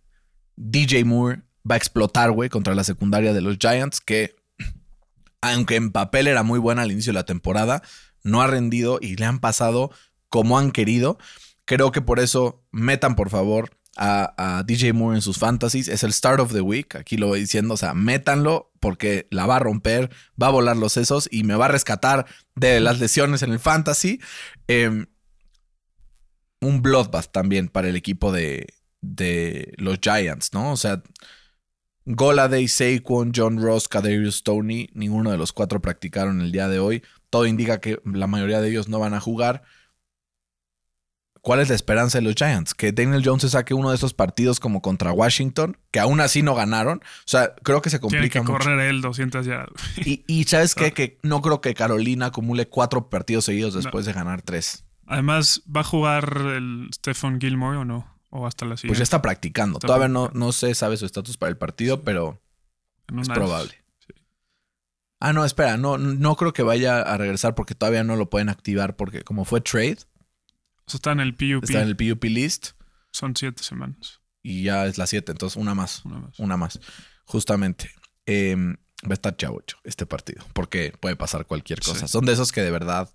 [0.55, 4.35] DJ Moore va a explotar, güey, contra la secundaria de los Giants, que
[5.53, 7.81] aunque en papel era muy buena al inicio de la temporada,
[8.23, 9.91] no ha rendido y le han pasado
[10.29, 11.17] como han querido.
[11.65, 15.87] Creo que por eso metan, por favor, a, DJ Moore en sus fantasies.
[15.87, 16.95] Es el start of the week.
[16.95, 17.73] Aquí lo voy diciendo.
[17.73, 20.09] O sea, métanlo porque la va a romper,
[20.41, 23.59] va a volar los sesos y me va a rescatar de las lesiones en el
[23.59, 24.19] fantasy.
[24.67, 25.05] Eh,
[26.61, 28.67] un bloodbath también para el equipo de,
[29.01, 30.71] de los Giants, ¿no?
[30.71, 31.03] O sea,
[32.05, 37.03] Goladay, Saquon, John Ross, Kadarius Stoney, ninguno de los cuatro practicaron el día de hoy.
[37.29, 39.63] Todo indica que la mayoría de ellos no van a jugar.
[41.41, 42.73] ¿Cuál es la esperanza de los Giants?
[42.73, 46.41] Que Daniel Jones se saque uno de esos partidos como contra Washington, que aún así
[46.41, 46.99] no ganaron.
[47.03, 48.53] O sea, creo que se Tiene complica que mucho.
[48.53, 49.75] correr él 200 yardas.
[49.97, 50.91] Y, y ¿sabes qué?
[50.93, 54.85] Que no creo que Carolina acumule cuatro partidos seguidos después de ganar tres.
[55.05, 58.14] Además, ¿va a jugar el Stephen Gilmore o no?
[58.37, 58.97] O hasta la Pues siguiente.
[58.99, 59.77] ya está practicando.
[59.77, 60.45] Está Todavía no, practicando.
[60.47, 62.41] no se sabe su estatus para el partido, pero
[63.21, 63.73] es probable.
[65.21, 68.49] Ah, no, espera, no, no creo que vaya a regresar porque todavía no lo pueden
[68.49, 69.97] activar porque como fue trade,
[70.85, 71.63] O sea, está en el PUP.
[71.63, 72.71] está en el PUP list
[73.11, 74.19] Son siete semanas.
[74.43, 76.39] y ya es la 7, entonces una más, Una más.
[76.39, 76.79] una más.
[77.23, 77.89] Justamente.
[78.25, 82.01] Eh, va a estar chavocho este partido porque puede pasar cualquier cosa.
[82.07, 82.11] Sí.
[82.11, 83.09] Son de esos que de verdad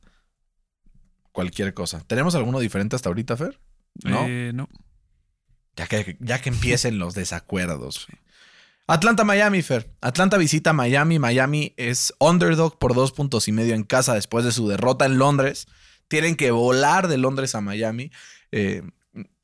[1.33, 2.01] cualquier cosa.
[2.07, 3.61] ¿Tenemos alguno diferente hasta ahorita, Fer?
[4.05, 4.25] No.
[4.27, 4.69] Eh, no.
[5.81, 8.07] Ya que, ya que empiecen los desacuerdos.
[8.87, 9.91] Atlanta, Miami, Fer.
[10.03, 11.19] Atlanta visita Miami.
[11.19, 15.17] Miami es underdog por dos puntos y medio en casa después de su derrota en
[15.17, 15.69] Londres.
[16.09, 18.11] Tienen que volar de Londres a Miami.
[18.53, 18.83] Eh,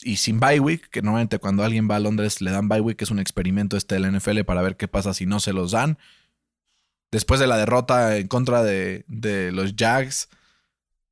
[0.02, 3.04] y sin bye week, que normalmente cuando alguien va a Londres le dan bye que
[3.04, 5.70] es un experimento este de la NFL para ver qué pasa si no se los
[5.70, 5.96] dan.
[7.10, 10.28] Después de la derrota en contra de, de los Jags,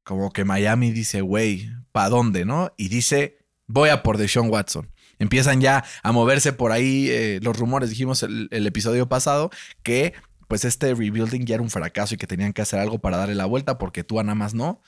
[0.02, 2.74] como que Miami dice, güey, ¿para dónde, no?
[2.76, 4.90] Y dice, voy a por Deshaun Watson.
[5.18, 9.50] Empiezan ya a moverse por ahí eh, los rumores, dijimos el, episodio pasado,
[9.82, 10.14] que
[10.48, 13.34] pues este rebuilding ya era un fracaso y que tenían que hacer algo para darle
[13.34, 14.80] la vuelta porque tú nada más no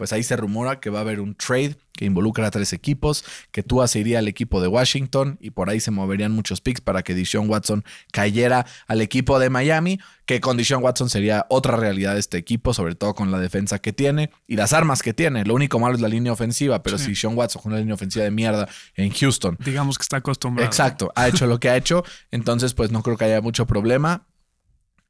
[0.00, 3.22] pues ahí se rumora que va a haber un trade que involucra a tres equipos,
[3.52, 6.80] que Tua se iría al equipo de Washington y por ahí se moverían muchos picks
[6.80, 11.76] para que Deshaun Watson cayera al equipo de Miami, que con Deshaun Watson sería otra
[11.76, 15.12] realidad de este equipo, sobre todo con la defensa que tiene y las armas que
[15.12, 15.44] tiene.
[15.44, 18.24] Lo único malo es la línea ofensiva, pero si Deshaun Watson con una línea ofensiva
[18.24, 19.58] de mierda en Houston.
[19.62, 20.66] Digamos que está acostumbrado.
[20.66, 24.26] Exacto, ha hecho lo que ha hecho, entonces pues no creo que haya mucho problema.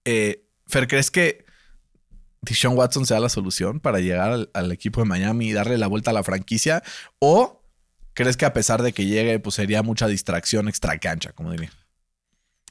[0.05, 1.45] Eh, Fer, ¿crees que
[2.43, 6.11] Deshaun Watson sea la solución para llegar al, equipo de Miami y darle la vuelta
[6.11, 6.83] a la franquicia?
[7.19, 7.63] ¿O
[8.15, 11.71] crees que a pesar de que llegue, pues sería mucha distracción extra cancha, como diría?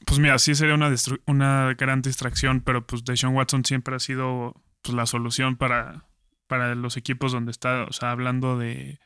[0.06, 0.92] Pues mira, sí sería una,
[1.26, 6.06] una gran distracción, pero pues Deshaun Watson siempre ha sido pues, la solución para,
[6.46, 8.98] para los equipos donde está, o sea, hablando de,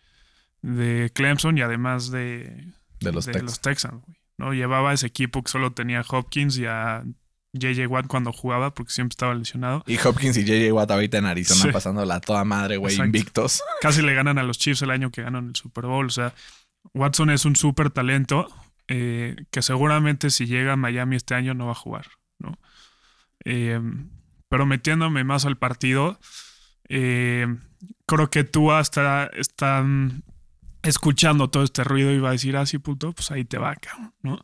[0.63, 4.03] de Clemson y además de, de los, Texans.
[4.39, 4.55] ¿no?
[4.55, 7.05] Llevaba ese equipo que solo tenía Hopkins y a
[7.55, 9.83] JJ Watt cuando jugaba, porque siempre estaba lesionado.
[9.87, 13.63] Y Hopkins y JJ Watt ahorita en Arizona pasando la toda madre, güey, invictos.
[13.81, 16.07] Casi le ganan a los Chiefs el año que ganan el Super Bowl.
[16.07, 16.35] O sea,
[16.93, 18.49] Watson es un súper talento
[18.89, 22.07] eh, que seguramente si llega a Miami este año no va a jugar,
[22.39, 22.59] ¿no?
[23.45, 23.81] Eh,
[24.49, 26.19] pero metiéndome más al partido,
[26.89, 27.47] eh,
[28.07, 30.23] creo que tú hasta están
[30.83, 33.75] escuchando todo este ruido y va a decir, ah, sí, puto, pues ahí te va,
[33.77, 34.43] cabrón, ¿no?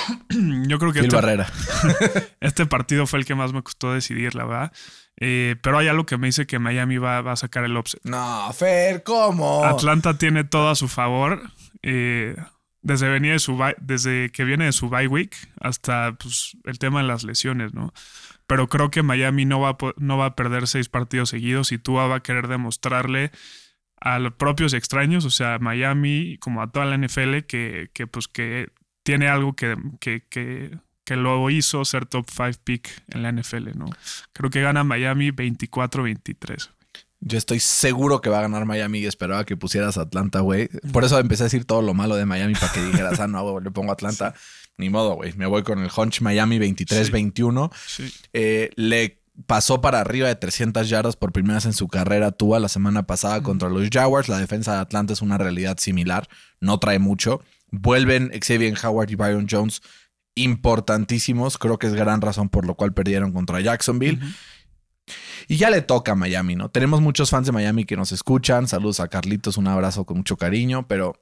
[0.66, 1.46] Yo creo que este, Barrera.
[2.40, 4.72] este partido fue el que más me costó decidir, la verdad.
[5.20, 8.00] Eh, pero hay algo que me dice que Miami va, a sacar el offset.
[8.04, 9.64] No, Fer, ¿cómo?
[9.64, 11.42] Atlanta tiene todo a su favor.
[11.82, 12.36] Eh,
[12.80, 17.00] desde, venía de su desde que viene de su bye week hasta pues, el tema
[17.00, 17.92] de las lesiones, ¿no?
[18.46, 21.78] Pero creo que Miami no va, a, no va a perder seis partidos seguidos y
[21.78, 23.30] Tua va a querer demostrarle
[24.00, 28.08] a los propios extraños, o sea, a Miami como a toda la NFL, que, que
[28.08, 28.70] pues que
[29.02, 33.70] tiene algo que, que, que, que lo hizo ser top 5 pick en la NFL,
[33.76, 33.86] ¿no?
[34.32, 36.68] Creo que gana Miami 24-23.
[37.24, 40.68] Yo estoy seguro que va a ganar Miami y esperaba que pusieras Atlanta, güey.
[40.92, 43.60] Por eso empecé a decir todo lo malo de Miami para que dijeras, ah, no,
[43.60, 44.34] le pongo Atlanta.
[44.76, 45.32] Ni modo, güey.
[45.34, 47.70] Me voy con el Hunch Miami 23-21.
[48.32, 52.58] Eh, le pasó para arriba de 300 yardas por primera vez en su carrera Tua
[52.58, 54.28] la semana pasada contra los Jaguars.
[54.28, 56.28] La defensa de Atlanta es una realidad similar.
[56.60, 57.40] No trae mucho.
[57.72, 59.82] Vuelven Xavier Howard y Byron Jones
[60.34, 61.58] importantísimos.
[61.58, 64.20] Creo que es gran razón por lo cual perdieron contra Jacksonville.
[65.48, 66.68] Y ya le toca a Miami, ¿no?
[66.68, 68.68] Tenemos muchos fans de Miami que nos escuchan.
[68.68, 71.14] Saludos a Carlitos, un abrazo con mucho cariño, pero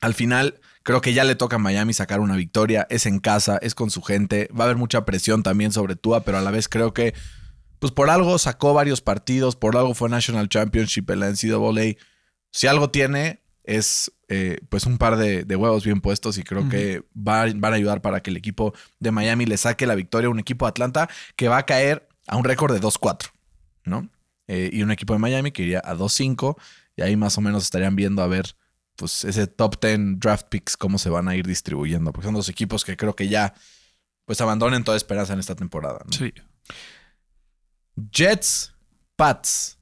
[0.00, 2.86] al final creo que ya le toca a Miami sacar una victoria.
[2.90, 4.48] Es en casa, es con su gente.
[4.58, 7.14] Va a haber mucha presión también sobre Tua, pero a la vez creo que,
[7.78, 11.96] pues por algo sacó varios partidos, por algo fue National Championship en la NCAA.
[12.50, 17.02] Si algo tiene, es eh, pues un par de, huevos bien puestos y creo que
[17.14, 20.38] van a ayudar para que el equipo de Miami le saque la victoria a un
[20.38, 23.30] equipo de Atlanta que va a caer a un récord de 2-4,
[23.84, 24.08] ¿no?
[24.46, 26.56] Eh, y un equipo de Miami que iría a 2-5
[26.96, 28.56] y ahí más o menos estarían viendo a ver
[28.96, 32.48] pues ese top 10 draft picks cómo se van a ir distribuyendo, porque son dos
[32.48, 33.54] equipos que creo que ya
[34.26, 36.04] pues abandonen toda esperanza en esta temporada.
[36.10, 36.32] Sí.
[38.10, 38.74] Jets,
[39.16, 39.78] Pats.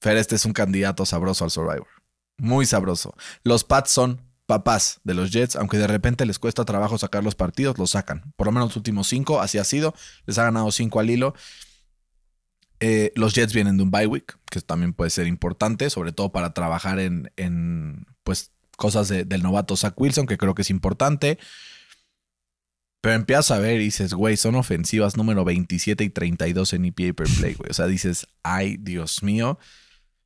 [0.00, 1.93] Fer, este es un candidato sabroso al Survivor
[2.38, 3.14] muy sabroso.
[3.42, 7.34] Los Pats son papás de los Jets, aunque de repente les cuesta trabajo sacar los
[7.34, 8.32] partidos, los sacan.
[8.36, 9.94] Por lo menos los últimos cinco, así ha sido.
[10.26, 11.34] Les ha ganado cinco al hilo.
[12.80, 16.32] Eh, los Jets vienen de un bye week, que también puede ser importante, sobre todo
[16.32, 21.38] para trabajar en, pues, cosas del novato Zach Wilson, que creo que es importante.
[23.00, 27.12] Pero empiezas a ver y dices, güey, son ofensivas número 27 y 32 en EPA
[27.14, 27.70] per play, güey.
[27.70, 29.58] O sea, dices, ay, Dios mío.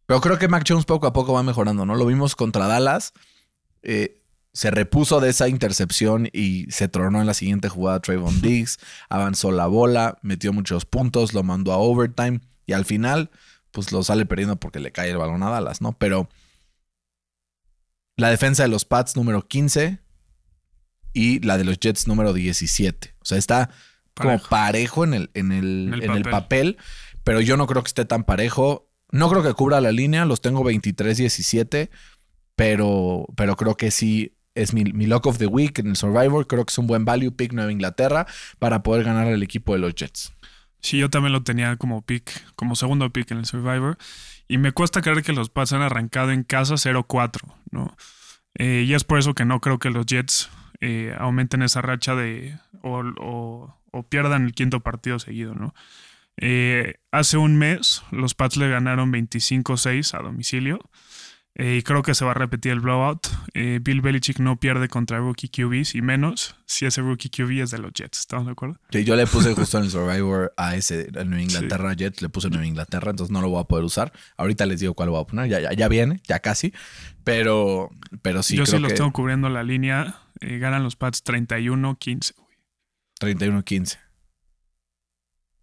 [0.09, 1.95] Pero creo que Mac Jones poco a poco va mejorando, ¿no?
[1.95, 3.13] Lo vimos contra Dallas.
[3.83, 4.23] Eh,
[4.55, 8.79] se repuso de esa intercepción y se tronó en la siguiente jugada Trayvon Diggs.
[9.11, 13.31] avanzó la bola, metió muchos puntos, lo mandó a overtime y al final,
[13.71, 15.93] pues lo sale perdiendo porque le cae el balón a Dallas, ¿no?
[15.93, 16.31] Pero
[18.17, 19.99] la defensa de los Pats número 15
[21.13, 23.15] y la de los Jets número 17.
[23.21, 23.69] O sea, está
[24.15, 26.79] como parejo en el, en el, en el papel,
[27.25, 30.41] pero yo no creo que esté tan parejo no creo que cubra la línea, los
[30.41, 31.91] tengo 23-17,
[32.57, 36.47] pero, pero creo que sí es mi, mi, lock of the week en el Survivor.
[36.47, 38.27] Creo que es un buen value pick Nueva Inglaterra
[38.59, 40.33] para poder ganar el equipo de los Jets.
[40.81, 43.97] Sí, yo también lo tenía como pick, como segundo pick en el Survivor.
[44.49, 47.41] Y me cuesta creer que los Pats han arrancado en casa 0-4,
[47.71, 47.97] ¿no?
[48.55, 50.49] Eh, y es por eso que no creo que los Jets
[50.81, 55.75] eh, aumenten esa racha de o, o- o pierdan el quinto partido seguido, ¿no?
[56.41, 60.79] Eh, hace un mes los Pats le ganaron 25-6 a domicilio
[61.61, 63.27] eh, y creo que se va a repetir el blowout.
[63.53, 67.73] Eh, Bill Belichick no pierde contra rookie QBs y menos si ese rookie QB es
[67.73, 68.21] de los Jets.
[68.21, 68.79] ¿Estamos de acuerdo?
[68.91, 72.29] Sí, yo le puse justo en el Survivor a ese, el New Inglaterra Jets, le
[72.29, 74.13] puse New Inglaterra, entonces no lo voy a poder usar.
[74.37, 76.73] Ahorita les digo cuál voy a poner, ya, ya, ya viene, ya casi,
[77.25, 77.91] pero,
[78.23, 80.15] pero sí Yo creo sí los que tengo cubriendo la línea.
[80.41, 82.35] Eh, ganan los Pats 31-15.
[82.37, 83.35] güey.
[83.35, 83.99] 31-15.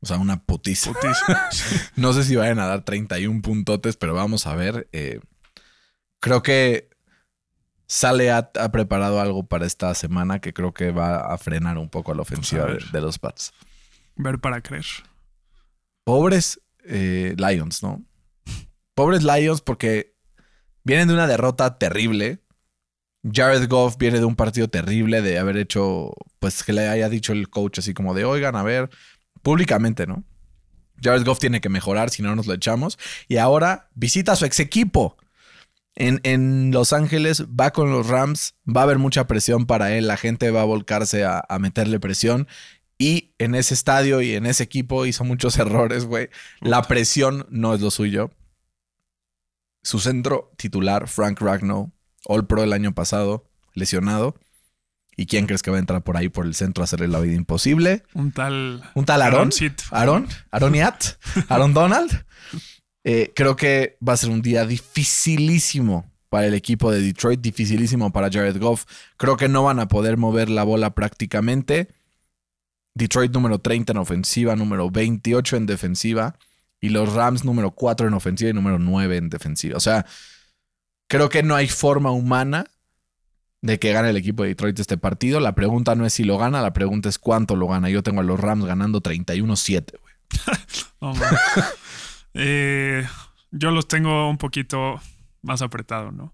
[0.06, 0.94] O sea, una putiza.
[0.94, 1.36] Putísimo.
[1.96, 4.88] No sé si vayan a dar 31 puntotes, pero vamos a ver.
[4.92, 5.20] eh,
[6.20, 6.90] creo que
[7.88, 11.90] Sale ha, ha preparado algo para esta semana que creo que va a frenar un
[11.90, 13.52] poco la ofensiva Pues a de los Pats.
[14.16, 14.86] Ver para creer.
[16.04, 18.04] Pobres eh, Lions, ¿no?
[18.94, 20.14] Pobres Lions porque
[20.84, 22.44] vienen de una derrota terrible.
[23.24, 27.34] Jared Goff viene de un partido terrible de haber hecho, pues que le haya dicho
[27.34, 28.92] el coach así como de, oigan, a ver,
[29.46, 30.24] públicamente, ¿no?
[31.00, 32.98] Jared Goff tiene que mejorar, si no nos lo echamos.
[33.28, 35.18] Y ahora visita a su ex equipo.
[35.94, 40.08] En, en Los Ángeles va con los Rams, va a haber mucha presión para él,
[40.08, 42.48] la gente va a volcarse a, a meterle presión.
[42.98, 46.30] Y en ese estadio y en ese equipo hizo muchos errores, güey.
[46.60, 48.32] La presión no es lo suyo.
[49.84, 51.92] Su centro titular, Frank Ragnow,
[52.26, 54.40] All Pro el año pasado, lesionado.
[55.18, 57.20] ¿Y quién crees que va a entrar por ahí por el centro a hacerle la
[57.20, 58.04] vida imposible?
[58.14, 58.84] Un tal.
[58.96, 59.40] ¿Un tal Aaron?
[59.40, 59.84] Aaroncito.
[59.92, 60.28] ¿Aaron?
[60.52, 61.04] ¿Aroniat?
[61.48, 62.26] ¿Aaron Donald?
[63.06, 68.12] Eh, creo que va a ser un día dificilísimo para el equipo de Detroit, dificilísimo
[68.12, 68.86] para Jared Goff.
[69.16, 71.88] Creo que no van a poder mover la bola prácticamente.
[72.94, 76.36] Detroit número 30 en ofensiva, número 28 en defensiva.
[76.82, 79.78] Y los Rams número 4 en ofensiva y número 9 en defensiva.
[79.78, 80.06] O sea,
[81.08, 82.66] creo que no hay forma humana
[83.66, 85.40] de que gane el equipo de Detroit este partido.
[85.40, 87.90] La pregunta no es si lo gana, la pregunta es cuánto lo gana.
[87.90, 90.16] Yo tengo a los Rams ganando 31-7, güey.
[92.38, 93.08] Eh,
[93.52, 95.00] yo los tengo un poquito
[95.42, 96.34] más apretado, ¿no?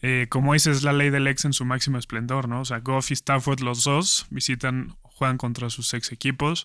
[0.00, 2.62] Eh, como dices, la ley del ex en su máximo esplendor, ¿no?
[2.62, 6.64] O sea, Goff y Stafford, los dos, visitan, juegan contra sus ex equipos.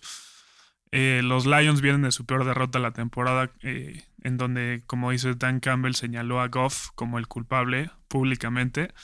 [0.92, 5.60] Eh, los Lions vienen de su peor derrota la temporada, en donde, como dice Dan
[5.60, 8.94] Campbell, señaló a Goff como el culpable públicamente,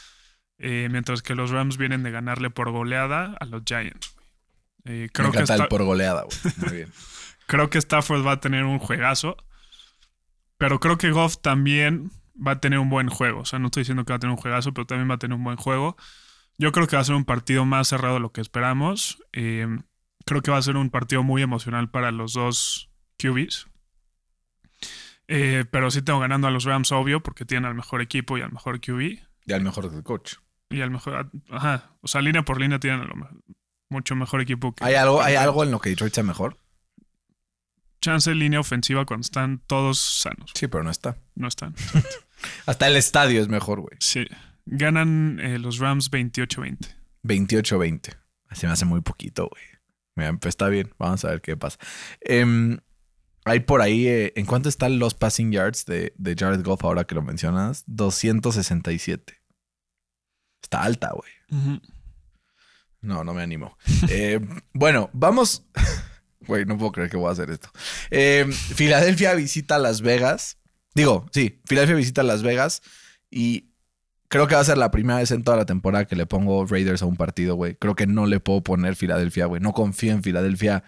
[0.58, 4.16] eh, mientras que los Rams vienen de ganarle por goleada a los Giants.
[4.84, 6.36] Eh, creo Me que encanta está- el por goleada, güey.
[6.58, 6.92] Muy bien.
[7.46, 9.36] Creo que Stafford va a tener un juegazo.
[10.58, 13.40] Pero creo que Goff también va a tener un buen juego.
[13.40, 15.18] O sea, no estoy diciendo que va a tener un juegazo, pero también va a
[15.18, 15.96] tener un buen juego.
[16.58, 19.22] Yo creo que va a ser un partido más cerrado de lo que esperamos.
[19.34, 19.66] Eh,
[20.24, 22.88] creo que va a ser un partido muy emocional para los dos
[23.18, 23.66] QBs.
[25.28, 28.42] Eh, pero sí tengo ganando a los Rams, obvio, porque tienen al mejor equipo y
[28.42, 29.18] al mejor QB.
[29.46, 30.34] Y al mejor del coach.
[30.70, 31.30] Y al mejor.
[31.50, 31.90] Ajá.
[32.00, 33.28] O sea, línea por línea tienen a lo me-
[33.88, 34.84] mucho mejor equipo que.
[34.84, 36.58] ¿Hay algo, ¿Hay algo en lo que Detroit sea mejor?
[38.00, 40.52] chance línea ofensiva cuando están todos sanos.
[40.54, 41.16] Sí, pero no está.
[41.34, 41.74] No están.
[42.66, 43.96] Hasta el estadio es mejor, güey.
[44.00, 44.26] Sí.
[44.66, 46.94] Ganan eh, los Rams 28-20.
[47.24, 48.16] 28-20.
[48.52, 49.62] Se me hace muy poquito, güey.
[50.14, 50.92] Mira, pues está bien.
[50.98, 51.78] Vamos a ver qué pasa.
[52.20, 52.78] Em,
[53.44, 57.04] hay por ahí, eh, ¿en cuánto están los passing yards de, de Jared Goff ahora
[57.04, 57.82] que lo mencionas?
[57.86, 59.40] 267.
[60.66, 61.80] Está alta, güey.
[63.00, 63.78] No, no me animo.
[64.10, 64.40] Eh,
[64.72, 65.64] bueno, vamos.
[66.46, 67.70] Güey, no puedo creer que voy a hacer esto.
[68.08, 70.58] Eh, Filadelfia visita Las Vegas.
[70.94, 72.82] Digo, sí, Filadelfia visita Las Vegas
[73.32, 73.70] y
[74.28, 76.64] creo que va a ser la primera vez en toda la temporada que le pongo
[76.64, 77.74] Raiders a un partido, güey.
[77.74, 79.60] Creo que no le puedo poner Filadelfia, güey.
[79.60, 80.84] No confío en Filadelfia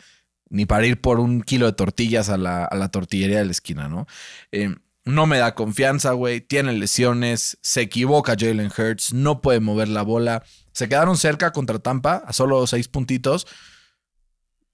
[0.48, 3.52] ni para ir por un kilo de tortillas a la, a la tortillería de la
[3.52, 4.06] esquina, ¿no?
[4.52, 4.76] Eh,
[5.08, 6.40] no me da confianza, güey.
[6.40, 7.58] Tiene lesiones.
[7.62, 9.14] Se equivoca Jalen Hurts.
[9.14, 10.44] No puede mover la bola.
[10.72, 13.46] Se quedaron cerca contra Tampa a solo seis puntitos.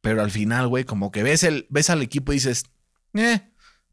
[0.00, 2.64] Pero al final, güey, como que ves, el, ves al equipo y dices,
[3.14, 3.48] eh,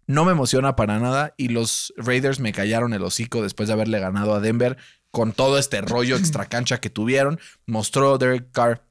[0.07, 1.33] no me emociona para nada.
[1.37, 4.77] Y los Raiders me callaron el hocico después de haberle ganado a Denver
[5.11, 7.39] con todo este rollo extra cancha que tuvieron.
[7.67, 8.83] Mostró Derek Carr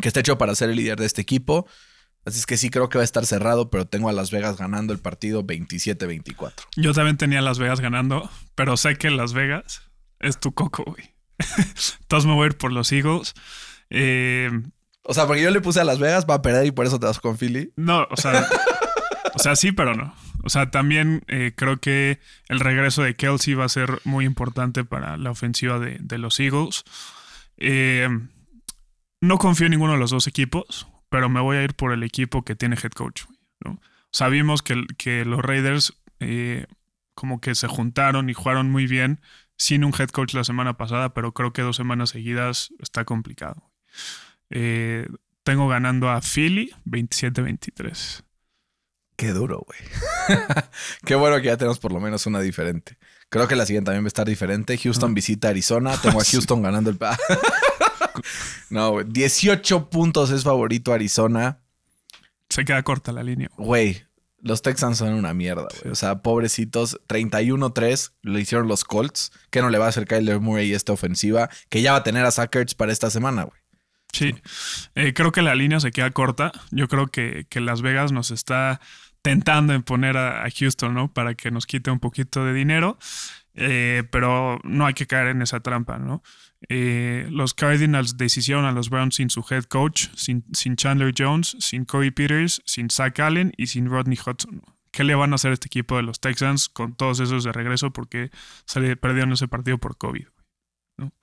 [0.00, 1.66] que está hecho para ser el líder de este equipo.
[2.26, 4.56] Así es que sí creo que va a estar cerrado, pero tengo a Las Vegas
[4.56, 6.52] ganando el partido 27-24.
[6.76, 9.82] Yo también tenía Las Vegas ganando, pero sé que Las Vegas
[10.20, 11.14] es tu coco, güey.
[12.00, 13.34] Entonces me voy a ir por los Eagles.
[13.90, 14.50] Eh,
[15.02, 16.98] O sea, porque yo le puse a Las Vegas va a perder y por eso
[16.98, 17.72] te vas con Philly.
[17.76, 18.46] no, o sea,
[19.34, 20.14] o sea, sí, pero no.
[20.44, 24.84] O sea, también eh, creo que el regreso de Kelsey va a ser muy importante
[24.84, 26.84] para la ofensiva de, de los Eagles.
[27.58, 28.08] Eh,
[29.20, 32.02] no confío en ninguno de los dos equipos, pero me voy a ir por el
[32.02, 33.22] equipo que tiene head coach.
[34.10, 36.66] Sabimos que, que los Raiders eh,
[37.14, 39.20] como que se juntaron y jugaron muy bien
[39.56, 43.70] sin un head coach la semana pasada, pero creo que dos semanas seguidas está complicado.
[44.50, 45.06] Eh,
[45.44, 48.24] tengo ganando a Philly 27-23.
[49.14, 49.78] Qué duro, güey.
[51.06, 52.98] Qué bueno que ya tenemos por lo menos una diferente.
[53.28, 54.76] Creo que la siguiente también va a estar diferente.
[54.78, 55.96] Houston visita Arizona.
[55.96, 56.98] Tengo a Houston ganando el...
[58.70, 59.06] no, güey.
[59.08, 61.60] 18 puntos es favorito Arizona.
[62.48, 63.50] Se queda corta la línea.
[63.56, 64.02] Güey,
[64.38, 65.92] los Texans son una mierda, güey.
[65.92, 67.00] O sea, pobrecitos.
[67.08, 69.32] 31-3 lo hicieron los Colts.
[69.50, 71.48] Que no le va a hacer Kyler Murray esta ofensiva?
[71.68, 73.58] Que ya va a tener a Sackers para esta semana, güey.
[74.12, 74.32] Sí,
[74.94, 76.52] eh, creo que la línea se queda corta.
[76.70, 78.80] Yo creo que, que Las Vegas nos está
[79.22, 81.12] tentando en poner a, Houston, ¿no?
[81.12, 82.98] Para que nos quite un poquito de dinero.
[83.54, 86.22] Eh, pero no hay que caer en esa trampa, ¿no?
[86.68, 91.56] Eh, los Cardinals decidieron a los Browns sin su head coach, sin, sin, Chandler Jones,
[91.60, 94.62] sin Corey Peters, sin Zach Allen y sin Rodney Hudson.
[94.90, 97.52] ¿Qué le van a hacer a este equipo de los Texans con todos esos de
[97.52, 98.30] regreso porque
[98.64, 100.26] se perdieron ese partido por COVID?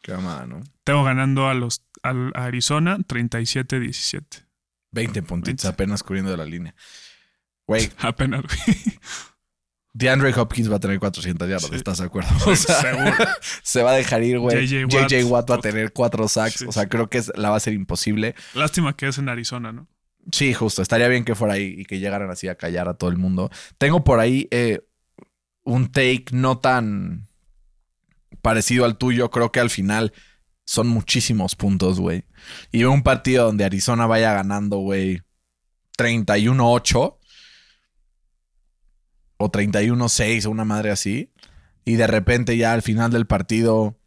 [0.01, 0.61] Qué amada, ¿no?
[0.83, 4.45] Tengo ganando a los a Arizona 37-17.
[4.91, 6.75] 20 puntitos apenas cubriendo la línea.
[7.65, 7.89] Güey.
[7.99, 8.77] Apenas, güey.
[9.93, 12.29] DeAndre Hopkins va a tener 400 yardas, ¿estás de acuerdo?
[12.55, 13.13] Seguro.
[13.63, 14.65] Se va a dejar ir, güey.
[14.65, 16.61] JJ Watt, va a tener 4 sacks.
[16.61, 18.35] o sea, creo que la va a ser imposible.
[18.53, 19.87] Lástima que es en Arizona, ¿no?
[20.31, 20.81] Sí, justo.
[20.81, 23.49] Estaría bien que fuera ahí y que llegaran así a callar a todo el mundo.
[23.77, 24.81] Tengo por ahí eh,
[25.63, 27.27] un take no tan
[28.41, 29.29] parecido al tuyo.
[29.29, 30.13] Creo que al final
[30.63, 32.23] son muchísimos puntos, güey.
[32.71, 35.21] Y veo un partido donde Arizona vaya ganando, güey,
[35.97, 37.17] 31-8
[39.41, 41.31] o 31-6 o una madre así.
[41.83, 43.97] Y de repente ya al final del partido,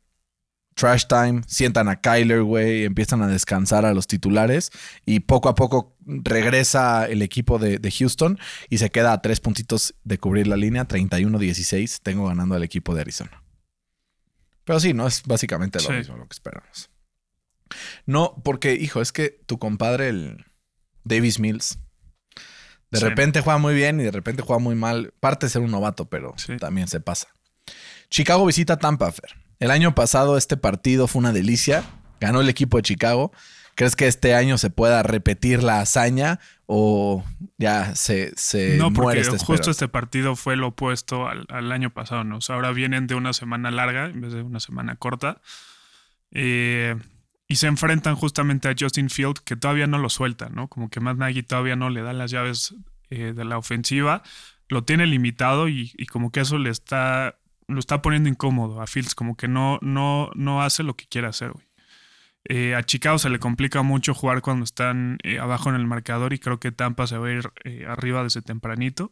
[0.75, 4.71] trash time, sientan a Kyler, güey, empiezan a descansar a los titulares
[5.05, 9.41] y poco a poco regresa el equipo de, de Houston y se queda a tres
[9.41, 12.01] puntitos de cubrir la línea, 31-16.
[12.03, 13.43] Tengo ganando al equipo de Arizona.
[14.65, 16.91] Pero sí, no es básicamente lo mismo lo que esperamos.
[18.07, 20.45] No, porque, hijo, es que tu compadre, el
[21.05, 21.79] Davis Mills,
[23.01, 25.13] de repente juega muy bien y de repente juega muy mal.
[25.21, 27.29] Parte de ser un novato, pero también se pasa.
[28.09, 29.37] Chicago visita Tampa, Fer.
[29.59, 31.85] El año pasado este partido fue una delicia.
[32.21, 33.33] Ganó el equipo de Chicago.
[33.75, 37.25] ¿Crees que este año se pueda repetir la hazaña o
[37.59, 42.37] ya se, se no, porque justo este partido fue lo opuesto al, año pasado, ¿no?
[42.37, 45.41] O sea, ahora vienen de una semana larga en vez de una semana corta.
[46.31, 46.97] Eh,
[47.49, 50.69] y se enfrentan justamente a Justin Field, que todavía no lo suelta, ¿no?
[50.69, 52.75] Como que Matt Nagy todavía no le da las llaves
[53.11, 54.23] eh, de la ofensiva.
[54.69, 59.15] Lo tiene limitado y, como que eso le está, lo está poniendo incómodo a Fields,
[59.15, 61.67] como que no, no, no hace lo que quiere hacer, güey.
[62.47, 66.35] Eh, a Chicago se le complica mucho jugar cuando están eh, abajo en el marcador
[66.35, 69.11] y creo que Tampa se va a ir eh, arriba desde tempranito.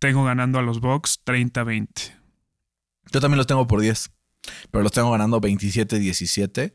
[0.00, 2.18] Tengo ganando a los Bucks 30-20.
[3.12, 4.10] Yo también los tengo por 10,
[4.72, 6.74] pero los tengo ganando 27-17.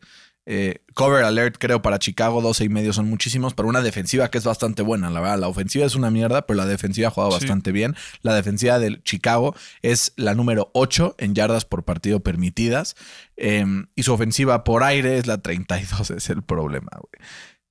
[0.49, 4.37] Eh, cover alert, creo, para Chicago, 12 y medio son muchísimos, pero una defensiva que
[4.37, 5.39] es bastante buena, la verdad.
[5.39, 7.97] La ofensiva es una mierda, pero la defensiva ha jugado bastante bien.
[8.21, 12.95] La defensiva del Chicago es la número 8 en yardas por partido permitidas.
[13.35, 17.27] Em, y su ofensiva por aire es la 32, es el problema, güey.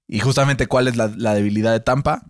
[0.06, 2.26] Y justamente, ¿cuál es la, debilidad de Tampa?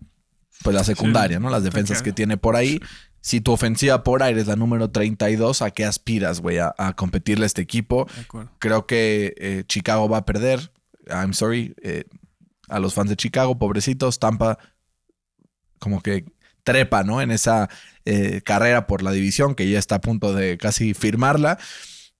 [0.63, 1.49] Pues la secundaria, ¿no?
[1.49, 2.79] Las defensas que tiene por ahí
[3.27, 6.59] si tu ofensiva por aire es la número 32, ¿a qué aspiras, güey?
[6.59, 8.07] A, competirle a este equipo.
[8.57, 10.71] Creo que eh, Chicago va a perder.
[11.09, 11.75] I'm sorry.
[11.83, 12.05] Eh,
[12.69, 14.19] a los fans de Chicago, pobrecitos.
[14.19, 14.57] Tampa,
[15.77, 16.23] como que
[16.63, 17.21] trepa, ¿no?
[17.21, 17.69] En esa
[18.05, 21.59] eh, carrera por la división, que ya está a punto de casi firmarla.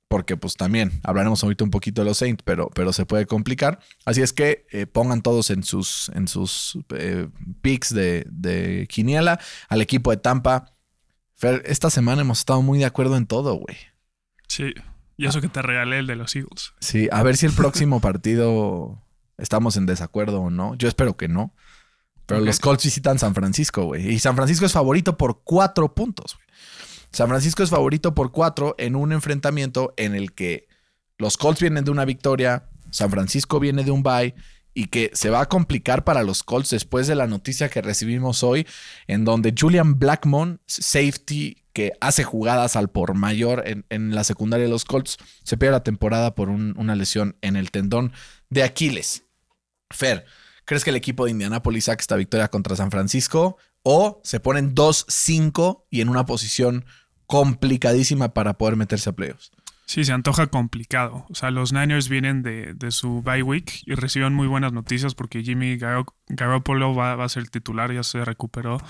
[0.10, 3.80] Porque pues también hablaremos ahorita un poquito de los Saints, pero, pero se puede complicar.
[4.04, 6.78] Así es que pongan todos en sus, en sus
[7.62, 9.40] picks de, de Quiniela
[9.70, 10.77] al equipo de Tampa
[11.38, 13.78] Fer, esta semana hemos estado muy de acuerdo en todo, güey.
[14.48, 14.74] Sí.
[15.18, 16.74] Y eso que te regalé el de los Eagles.
[16.80, 19.02] Sí, a ver si el próximo partido
[19.38, 20.76] estamos en desacuerdo o no.
[20.76, 21.54] Yo espero que no.
[22.26, 24.10] Pero los Colts visitan San Francisco, güey.
[24.10, 26.48] Y San Francisco es favorito por cuatro puntos, güey.
[27.12, 30.68] San Francisco es favorito por cuatro en un enfrentamiento en el que
[31.18, 34.36] los Colts vienen de una victoria, San Francisco viene de un bye
[34.78, 38.44] y que se va a complicar para los Colts después de la noticia que recibimos
[38.44, 38.68] hoy,
[39.08, 44.72] en donde Julian Blackmon, safety que hace jugadas al por mayor en, la secundaria de
[44.72, 48.14] los Colts, se pierde la temporada por una lesión en el tendón
[48.52, 49.24] de Aquiles.
[49.90, 50.26] Fer,
[50.64, 53.58] ¿crees que el equipo de Indianapolis saca esta victoria contra San Francisco?
[53.82, 56.86] ¿O se ponen 2-5 y en una posición
[57.26, 59.50] complicadísima para poder meterse a playoffs?
[59.88, 61.26] Sí, se antoja complicado.
[61.30, 65.44] O sea, los Niners vienen de, su bye week y reciben muy buenas noticias porque
[65.44, 65.78] Jimmy
[66.28, 68.82] Garoppolo va, a ser titular, ya se recuperó.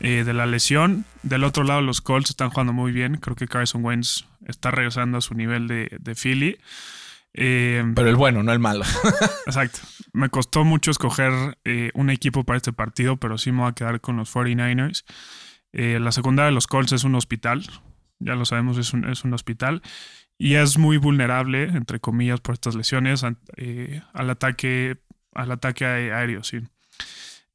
[0.00, 1.06] eh, de la lesión.
[1.22, 3.16] Del otro lado, los Colts están jugando muy bien.
[3.16, 6.58] Creo que Carson Wentz está regresando a su nivel de, de Philly.
[7.32, 8.84] Eh, Pero el bueno, no el malo.
[9.46, 9.80] exacto.
[10.12, 13.72] Me costó mucho escoger eh, un equipo para este partido, pero sí me voy a
[13.72, 15.04] quedar con los 49ers.
[15.72, 17.64] Eh, la secundaria de los Colts es un hospital.
[18.18, 19.82] Ya lo sabemos, es un, es un hospital.
[20.38, 23.24] Y es muy vulnerable, entre comillas, por estas lesiones
[23.56, 24.98] eh, al ataque,
[25.34, 26.60] al ataque aé- aéreo, sí.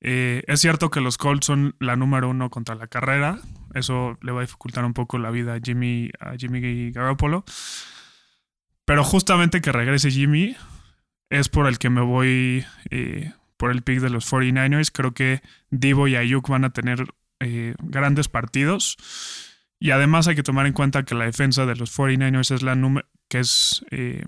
[0.03, 3.39] Eh, es cierto que los Colts son la número uno contra la carrera.
[3.75, 7.45] Eso le va a dificultar un poco la vida a Jimmy, a Jimmy Garoppolo.
[8.86, 10.55] Pero justamente que regrese Jimmy
[11.29, 14.91] es por el que me voy eh, por el pick de los 49ers.
[14.91, 17.05] Creo que Divo y Ayuk van a tener
[17.39, 18.97] eh, grandes partidos.
[19.82, 22.75] Y además hay que tomar en cuenta que la defensa de los 49ers es la,
[22.75, 24.23] número que es, eh,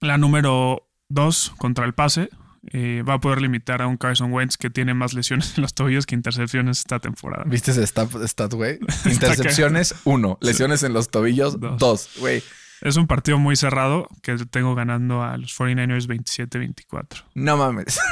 [0.00, 2.28] la número 2 contra el pase.
[2.72, 5.72] Eh, va a poder limitar a un Carson Wentz que tiene más lesiones en los
[5.72, 7.44] tobillos que intercepciones esta temporada.
[7.46, 8.78] ¿Viste ese stat, stat, güey?
[9.06, 10.36] Intercepciones, uno.
[10.42, 11.78] Lesiones en los tobillos, Dos.
[11.78, 12.10] dos.
[12.18, 12.42] Güey,
[12.82, 17.24] Es un partido muy cerrado que tengo ganando a los 49ers 27-24.
[17.34, 17.98] no mames.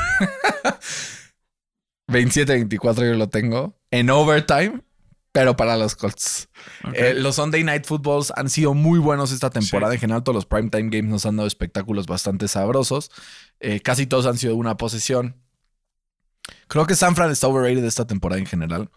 [2.08, 3.78] 27-24 yo lo tengo.
[3.90, 4.80] En overtime,
[5.38, 6.48] pero para los Colts.
[6.94, 9.94] Eh, los Sunday Night Footballs han sido muy buenos esta temporada.
[9.94, 13.12] En general, todos los primetime games nos han dado espectáculos bastante sabrosos.
[13.60, 15.36] Eh, casi todos han sido de una posesión.
[16.66, 18.90] Creo que San Fran está overrated esta temporada en general.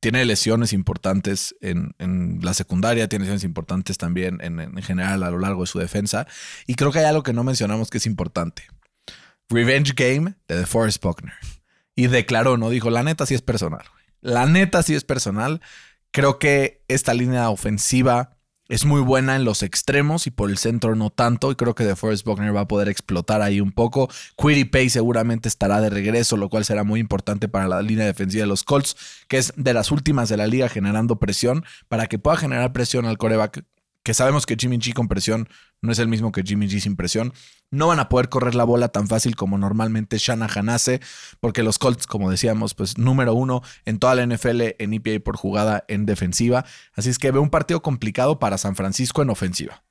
[0.00, 5.30] Tiene lesiones importantes en, en la secundaria, tiene lesiones importantes también en, en general a
[5.30, 6.26] lo largo de su defensa.
[6.66, 8.64] Y creo que hay algo que no mencionamos que es importante.
[9.48, 11.32] Revenge Game de DeForest Buckner.
[11.96, 13.86] Y declaró, no dijo, la neta sí es personal.
[14.20, 15.60] La neta sí es personal.
[16.10, 18.38] Creo que esta línea ofensiva
[18.68, 21.50] es muy buena en los extremos y por el centro no tanto.
[21.50, 24.08] Y creo que DeForest Buckner va a poder explotar ahí un poco.
[24.36, 28.42] Quiddy Pay seguramente estará de regreso, lo cual será muy importante para la línea defensiva
[28.42, 28.96] de los Colts,
[29.28, 31.64] que es de las últimas de la liga generando presión.
[31.88, 33.64] Para que pueda generar presión al coreback,
[34.08, 35.50] que sabemos que Jimmy G con presión
[35.82, 37.34] no es el mismo que Jimmy G sin presión.
[37.70, 41.02] No van a poder correr la bola tan fácil como normalmente Shanahan hace,
[41.40, 45.36] porque los Colts, como decíamos, pues número uno en toda la NFL en EPA por
[45.36, 46.64] jugada en defensiva.
[46.94, 49.82] Así es que veo un partido complicado para San Francisco en ofensiva.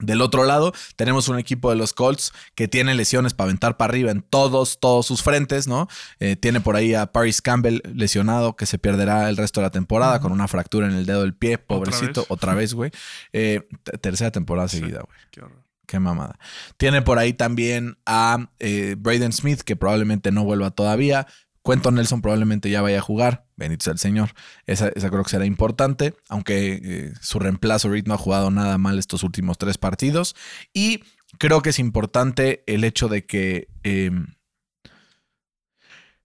[0.00, 3.90] Del otro lado, tenemos un equipo de los Colts que tiene lesiones para aventar para
[3.90, 5.88] arriba en todos, todos sus frentes, ¿no?
[6.20, 9.70] Eh, tiene por ahí a Paris Campbell lesionado que se perderá el resto de la
[9.70, 12.90] temporada con una fractura en el dedo del pie, pobrecito, otra vez, güey.
[13.32, 13.66] Eh,
[14.00, 14.78] tercera temporada Sí.
[14.78, 15.18] seguida, güey.
[15.30, 15.62] Qué horror.
[15.86, 16.38] Qué mamada.
[16.76, 21.26] Tiene por ahí también a eh, Braden Smith, que probablemente no vuelva todavía.
[21.68, 23.44] Cuento Nelson probablemente ya vaya a jugar.
[23.54, 24.30] Bendito sea el Señor.
[24.64, 26.14] Esa, esa creo que será importante.
[26.30, 30.34] Aunque eh, su reemplazo, Reed, no ha jugado nada mal estos últimos tres partidos.
[30.72, 31.02] Y
[31.36, 33.68] creo que es importante el hecho de que.
[33.84, 34.10] eh,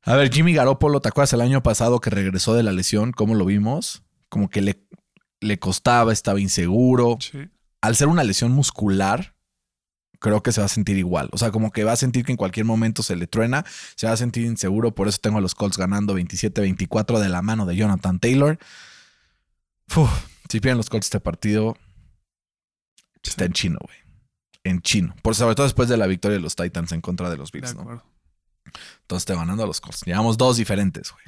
[0.04, 3.12] a ver, Jimmy Garoppolo, ¿te acuerdas el año pasado que regresó de la lesión?
[3.12, 4.04] ¿Cómo lo vimos?
[4.30, 4.82] Como que le,
[5.42, 7.50] le costaba, estaba inseguro Sí.
[7.82, 9.36] al ser una lesión muscular,
[10.24, 11.28] creo que se va a sentir igual.
[11.34, 13.66] O sea, como que va a sentir que en cualquier momento se le truena,
[13.96, 14.96] se va a sentir inseguro.
[14.96, 18.58] Por eso tengo a los Colts ganando 27-24 de la mano de Jonathan Taylor.
[19.94, 20.10] Uf,
[20.50, 21.76] si pierden los Colts este partido,
[23.22, 23.98] está en chino, güey.
[24.64, 25.14] En chino.
[25.22, 27.60] Por sobre todo después de la victoria de los Titans en contra de los De
[27.60, 28.02] Bills, ¿no?
[29.02, 30.04] Entonces te ganando a los Colts.
[30.06, 31.26] Llevamos dos diferentes, güey.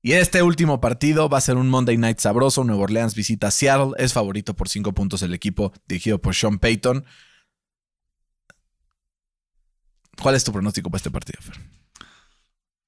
[0.00, 2.62] Y este último partido va a ser un Monday Night sabroso.
[2.62, 3.94] Nueva Orleans visita Seattle.
[3.98, 7.04] Es favorito por cinco puntos el equipo dirigido por Sean Payton.
[10.20, 11.56] ¿Cuál es tu pronóstico para este partido, Fer?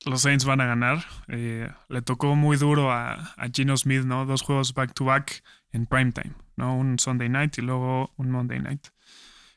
[0.04, 1.04] Los Saints van a ganar.
[1.28, 4.26] Eh, le tocó muy duro a, a Gino Smith, ¿no?
[4.26, 6.76] Dos juegos back to back en primetime, ¿no?
[6.76, 8.86] Un Sunday night y luego un Monday night.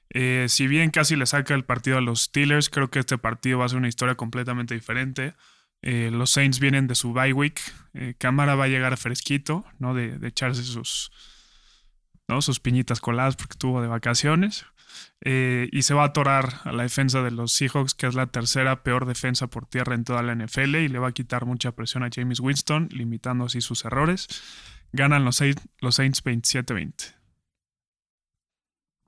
[0.10, 3.60] Eh, si bien casi le saca el partido a los Steelers, creo que este partido
[3.60, 5.36] va a ser una historia completamente diferente.
[5.82, 7.62] Eh, los Saints vienen de su bye week.
[8.18, 9.94] Cámara va a llegar fresquito, ¿no?
[9.94, 11.12] De, de echarse sus,
[12.28, 12.42] ¿no?
[12.42, 14.66] sus piñitas coladas porque estuvo de vacaciones.
[15.24, 18.28] Eh, y se va a atorar a la defensa de los Seahawks, que es la
[18.28, 21.72] tercera peor defensa por tierra en toda la NFL, y le va a quitar mucha
[21.74, 24.28] presión a James Winston, limitando así sus errores.
[24.94, 27.14] Ganan los, Saints- los Saints 27-20.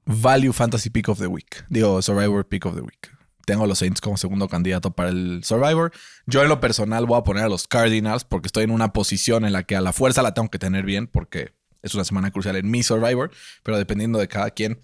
[0.05, 1.65] Value Fantasy Pick of the Week.
[1.69, 3.09] Digo, Survivor Pick of the Week.
[3.45, 5.91] Tengo los Saints como segundo candidato para el Survivor.
[6.25, 9.45] Yo en lo personal voy a poner a los Cardinals porque estoy en una posición
[9.45, 12.31] en la que a la fuerza la tengo que tener bien porque es una semana
[12.31, 13.31] crucial en mi Survivor.
[13.63, 14.79] Pero dependiendo de cada quien,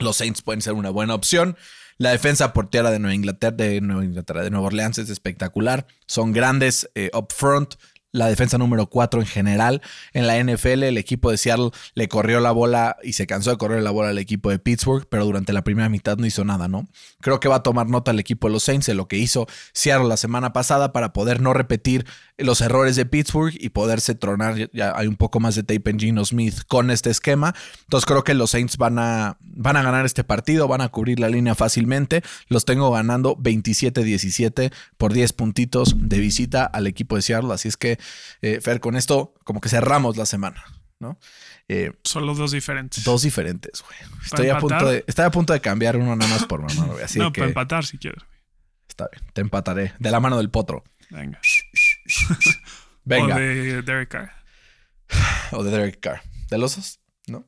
[0.00, 1.56] los Saints pueden ser una buena opción.
[1.98, 5.86] La defensa por tierra de Nueva Inglaterra, de Nueva Inglaterra, de Nueva Orleans es espectacular.
[6.06, 7.74] Son grandes eh, up front.
[8.12, 9.82] La defensa número 4 en general
[10.12, 10.82] en la NFL.
[10.84, 14.10] El equipo de Seattle le corrió la bola y se cansó de correr la bola
[14.10, 16.88] al equipo de Pittsburgh, pero durante la primera mitad no hizo nada, ¿no?
[17.20, 19.46] Creo que va a tomar nota el equipo de los Saints de lo que hizo
[19.72, 22.06] Seattle la semana pasada para poder no repetir
[22.38, 24.70] los errores de Pittsburgh y poderse tronar.
[24.72, 27.54] Ya hay un poco más de tape en Gino Smith con este esquema.
[27.82, 31.20] Entonces creo que los Saints van a, van a ganar este partido, van a cubrir
[31.20, 32.22] la línea fácilmente.
[32.48, 37.52] Los tengo ganando 27-17 por 10 puntitos de visita al equipo de Seattle.
[37.52, 37.99] Así es que
[38.42, 40.64] eh, Fer, con esto como que cerramos la semana,
[40.98, 41.18] ¿no?
[41.68, 43.04] Eh, Solo dos diferentes.
[43.04, 43.96] dos diferentes, güey.
[44.24, 47.04] Estoy a, punto de, estoy a punto de cambiar uno nada más por mamá, güey.
[47.04, 48.22] Así no, que para empatar si quieres.
[48.88, 49.92] está bien, te empataré.
[49.98, 50.84] De la mano del potro.
[51.10, 51.40] Venga.
[53.04, 53.36] Venga.
[53.36, 54.32] O de Derek Carr.
[55.52, 56.22] O de Derek Carr.
[56.50, 57.00] ¿De los?
[57.26, 57.46] ¿No?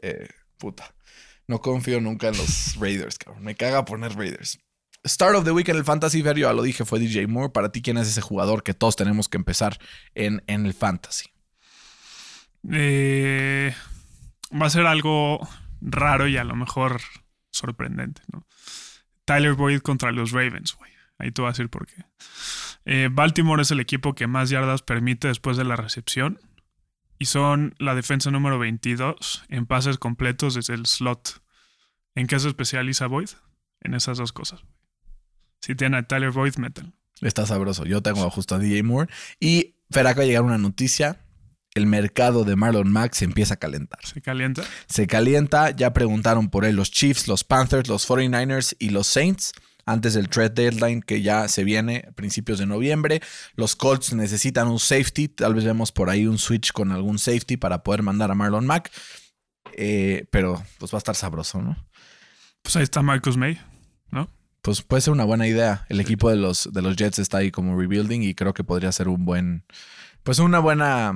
[0.00, 0.28] Eh,
[0.58, 0.94] puta.
[1.46, 3.42] No confío nunca en los Raiders, cabrón.
[3.42, 4.58] Me caga poner Raiders.
[5.04, 7.50] Start of the week en el Fantasy Fair, ya lo dije, fue DJ Moore.
[7.50, 9.78] Para ti, ¿quién es ese jugador que todos tenemos que empezar
[10.14, 11.30] en, en el Fantasy?
[12.70, 13.74] Eh,
[14.52, 15.46] va a ser algo
[15.80, 17.00] raro y a lo mejor
[17.50, 18.46] sorprendente, ¿no?
[19.24, 20.92] Tyler Boyd contra los Ravens, güey.
[21.18, 22.04] Ahí tú vas a decir por qué.
[22.84, 26.40] Eh, Baltimore es el equipo que más yardas permite después de la recepción.
[27.18, 31.42] Y son la defensa número 22 en pases completos desde el slot.
[32.16, 33.30] ¿En qué se especializa Boyd?
[33.80, 34.64] En esas dos cosas.
[35.62, 36.92] Si tiene a Tyler Boyd, métanlo.
[37.20, 37.84] Está sabroso.
[37.84, 39.08] Yo tengo justo a DJ Moore.
[39.38, 41.20] Y Fer, acaba de llegar una noticia.
[41.74, 44.04] El mercado de Marlon Mack se empieza a calentar.
[44.04, 44.62] ¿Se calienta?
[44.88, 45.70] Se calienta.
[45.70, 49.52] Ya preguntaron por él los Chiefs, los Panthers, los 49ers y los Saints.
[49.86, 53.20] Antes del trade deadline que ya se viene a principios de noviembre.
[53.54, 55.28] Los Colts necesitan un safety.
[55.28, 58.66] Tal vez vemos por ahí un switch con algún safety para poder mandar a Marlon
[58.66, 58.90] Mack.
[59.76, 61.76] Eh, pero pues va a estar sabroso, ¿no?
[62.62, 63.58] Pues ahí está Marcus May.
[64.62, 65.84] Pues puede ser una buena idea.
[65.88, 68.92] El equipo de los, de los Jets está ahí como rebuilding y creo que podría
[68.92, 69.64] ser un buen,
[70.22, 71.12] pues una buena,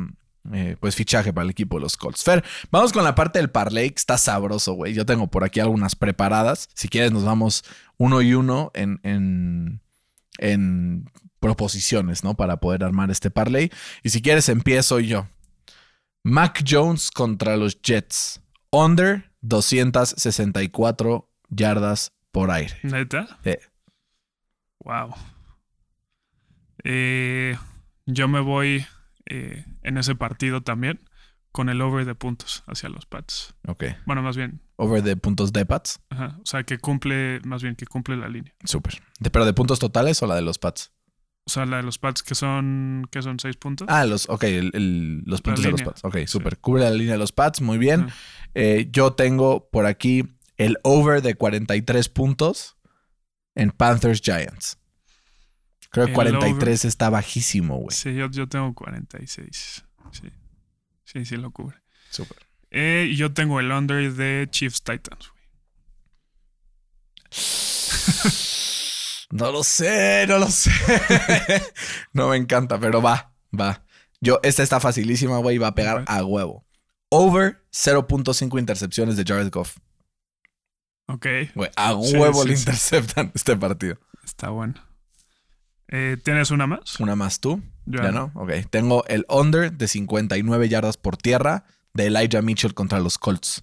[0.53, 2.25] eh, pues fichaje para el equipo de los Colts.
[2.25, 4.95] Fer, vamos con la parte del parlay, que está sabroso, güey.
[4.95, 6.69] Yo tengo por aquí algunas preparadas.
[6.75, 7.63] Si quieres nos vamos
[7.99, 9.81] uno y uno en, en,
[10.39, 12.35] en proposiciones, ¿no?
[12.35, 13.71] Para poder armar este parlay.
[14.03, 15.29] Y si quieres empiezo yo.
[16.25, 18.41] Mac Jones contra los Jets.
[18.73, 22.75] Under 264 yardas por aire.
[22.83, 23.39] ¿Neta?
[23.45, 23.59] Eh,
[24.85, 25.15] Wow.
[26.85, 27.57] Eh,
[28.05, 28.85] yo me voy
[29.25, 31.01] eh, en ese partido también
[31.51, 33.55] con el over de puntos hacia los Pats.
[33.67, 33.85] ok.
[34.05, 35.99] Bueno, más bien, Over de puntos de Pats.
[36.11, 38.53] ajá, o sea, que cumple, más bien que cumple la línea.
[38.65, 39.01] Súper.
[39.19, 40.93] De- ¿Pero de puntos totales o la de los Pats?
[41.47, 43.89] O sea, la de los Pats que son, que son seis puntos.
[43.91, 45.83] Ah, los, ok, el- el- los puntos de los.
[45.83, 46.05] Pats.
[46.05, 46.59] Ok, súper.
[46.59, 48.09] Cubre la línea de los Pats, muy bien.
[48.55, 52.77] Eh, yo tengo por aquí el over de 43 puntos
[53.55, 54.79] en Panthers Giants.
[55.91, 57.97] Creo que El 43 está bajísimo, güey.
[57.97, 59.85] Sí, yo, yo tengo 46.
[60.13, 60.29] Sí.
[61.05, 61.79] Sí, sí lo cubre.
[62.11, 62.39] Súper.
[62.71, 65.31] Eh, yo tengo el under de Chiefs Titans.
[65.31, 65.45] güey.
[69.31, 70.71] No lo sé, no lo sé.
[72.13, 73.85] no me encanta, pero va, va.
[74.21, 76.65] Yo, esta está facilísima, güey, va a pegar a huevo.
[77.11, 79.79] Over 0.5 intercepciones de Jared Goff.
[81.09, 82.63] Ok, Güey, a huevo sí, le sí.
[82.63, 83.97] interceptan este partido.
[84.25, 84.75] está bueno.
[85.89, 86.99] Eh, ¿Tienes una más?
[86.99, 87.63] Una más tú.
[87.85, 88.33] Yo Ya no.
[88.35, 88.51] Ok.
[88.71, 93.63] Tengo el under de 59 yardas por tierra de Elijah Mitchell contra los Colts,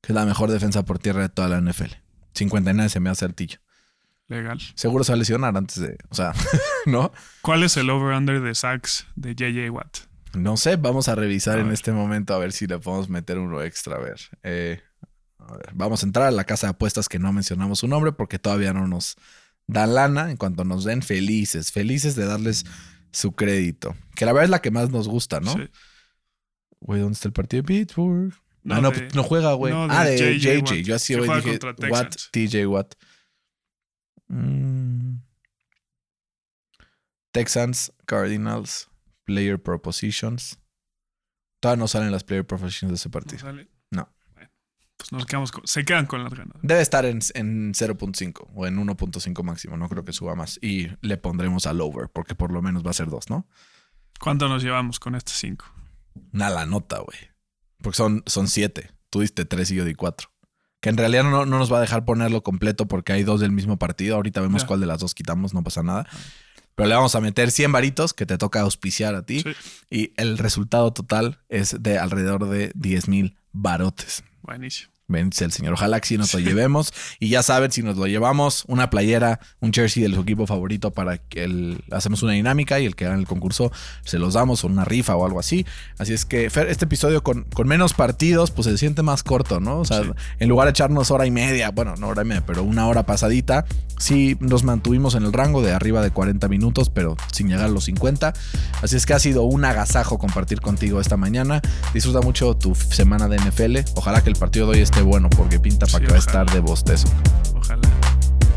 [0.00, 1.92] que es la mejor defensa por tierra de toda la NFL.
[2.34, 3.58] 59 se me hace artillo.
[4.28, 4.58] Legal.
[4.74, 5.98] Seguro se va a lesionar antes de.
[6.08, 6.32] O sea,
[6.86, 7.12] ¿no?
[7.42, 9.98] ¿Cuál es el over-under de sacks de JJ Watt?
[10.34, 10.76] No sé.
[10.76, 13.96] Vamos a revisar A en este momento a ver si le podemos meter uno extra.
[13.96, 14.20] A ver.
[14.42, 14.80] Eh.
[15.74, 18.72] Vamos a entrar a la casa de apuestas que no mencionamos su nombre porque todavía
[18.72, 19.16] no nos
[19.66, 20.30] dan lana.
[20.30, 21.72] En cuanto nos den, felices.
[21.72, 22.64] Felices de darles
[23.10, 23.96] su crédito.
[24.14, 25.52] Que la verdad es la que más nos gusta, ¿no?
[25.52, 25.68] Sí.
[26.80, 28.34] Güey, ¿dónde está el partido de Pittsburgh?
[28.62, 29.72] No, ah, no, de- no juega, güey.
[29.72, 30.82] no, ah, de JJ JJ.
[30.82, 32.28] Yo así, güey, dije, Texans.
[32.30, 32.94] TJ Watt.
[34.28, 35.18] Mm.
[37.32, 38.88] Texans, Cardinals,
[39.24, 40.58] Player Propositions.
[41.60, 43.52] Todavía no salen las Player Propositions de ese ¿No partido.
[43.52, 43.77] No.
[44.98, 45.66] Pues nos quedamos con...
[45.66, 46.56] Se quedan con las ganas.
[46.60, 49.76] Debe estar en, en 0.5 o en 1.5 máximo.
[49.76, 50.58] No creo que suba más.
[50.60, 53.46] Y le pondremos al over, porque por lo menos va a ser 2, ¿no?
[54.20, 55.66] ¿Cuánto nos llevamos con estos cinco?
[56.32, 57.18] Una la nota, güey.
[57.80, 58.90] Porque son, son siete.
[59.10, 60.30] Tú diste tres y yo di cuatro.
[60.80, 63.52] Que en realidad no, no nos va a dejar ponerlo completo porque hay dos del
[63.52, 64.16] mismo partido.
[64.16, 66.06] Ahorita vemos cuál de las dos quitamos, no pasa nada.
[66.74, 69.40] Pero le vamos a meter 100 varitos que te toca auspiciar a ti.
[69.40, 69.52] Sí.
[69.90, 74.22] Y el resultado total es de alrededor de 10 mil barotes.
[74.42, 74.97] Buenísimo.
[75.08, 75.72] Bendice el Señor.
[75.72, 76.92] Ojalá que sí nos lo llevemos.
[77.18, 80.90] Y ya saben, si nos lo llevamos, una playera, un jersey de su equipo favorito
[80.90, 83.72] para que el, hacemos una dinámica y el que gane el concurso
[84.04, 85.64] se los damos o una rifa o algo así.
[85.96, 89.60] Así es que, Fer, este episodio con, con menos partidos, pues se siente más corto,
[89.60, 89.78] ¿no?
[89.80, 90.02] O sea,
[90.38, 93.06] en lugar de echarnos hora y media, bueno, no hora y media, pero una hora
[93.06, 93.64] pasadita,
[93.98, 97.68] sí nos mantuvimos en el rango de arriba de 40 minutos, pero sin llegar a
[97.68, 98.34] los 50.
[98.82, 101.62] Así es que ha sido un agasajo compartir contigo esta mañana.
[101.94, 103.78] Disfruta mucho tu semana de NFL.
[103.94, 106.50] Ojalá que el partido de hoy esté bueno porque pinta para que va a estar
[106.50, 107.08] de bostezo.
[107.54, 107.88] Ojalá.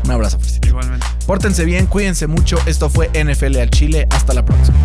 [0.04, 1.06] Un abrazo, Igualmente.
[1.26, 2.58] Pórtense bien, cuídense mucho.
[2.66, 4.08] Esto fue NFL al Chile.
[4.10, 4.76] Hasta la próxima.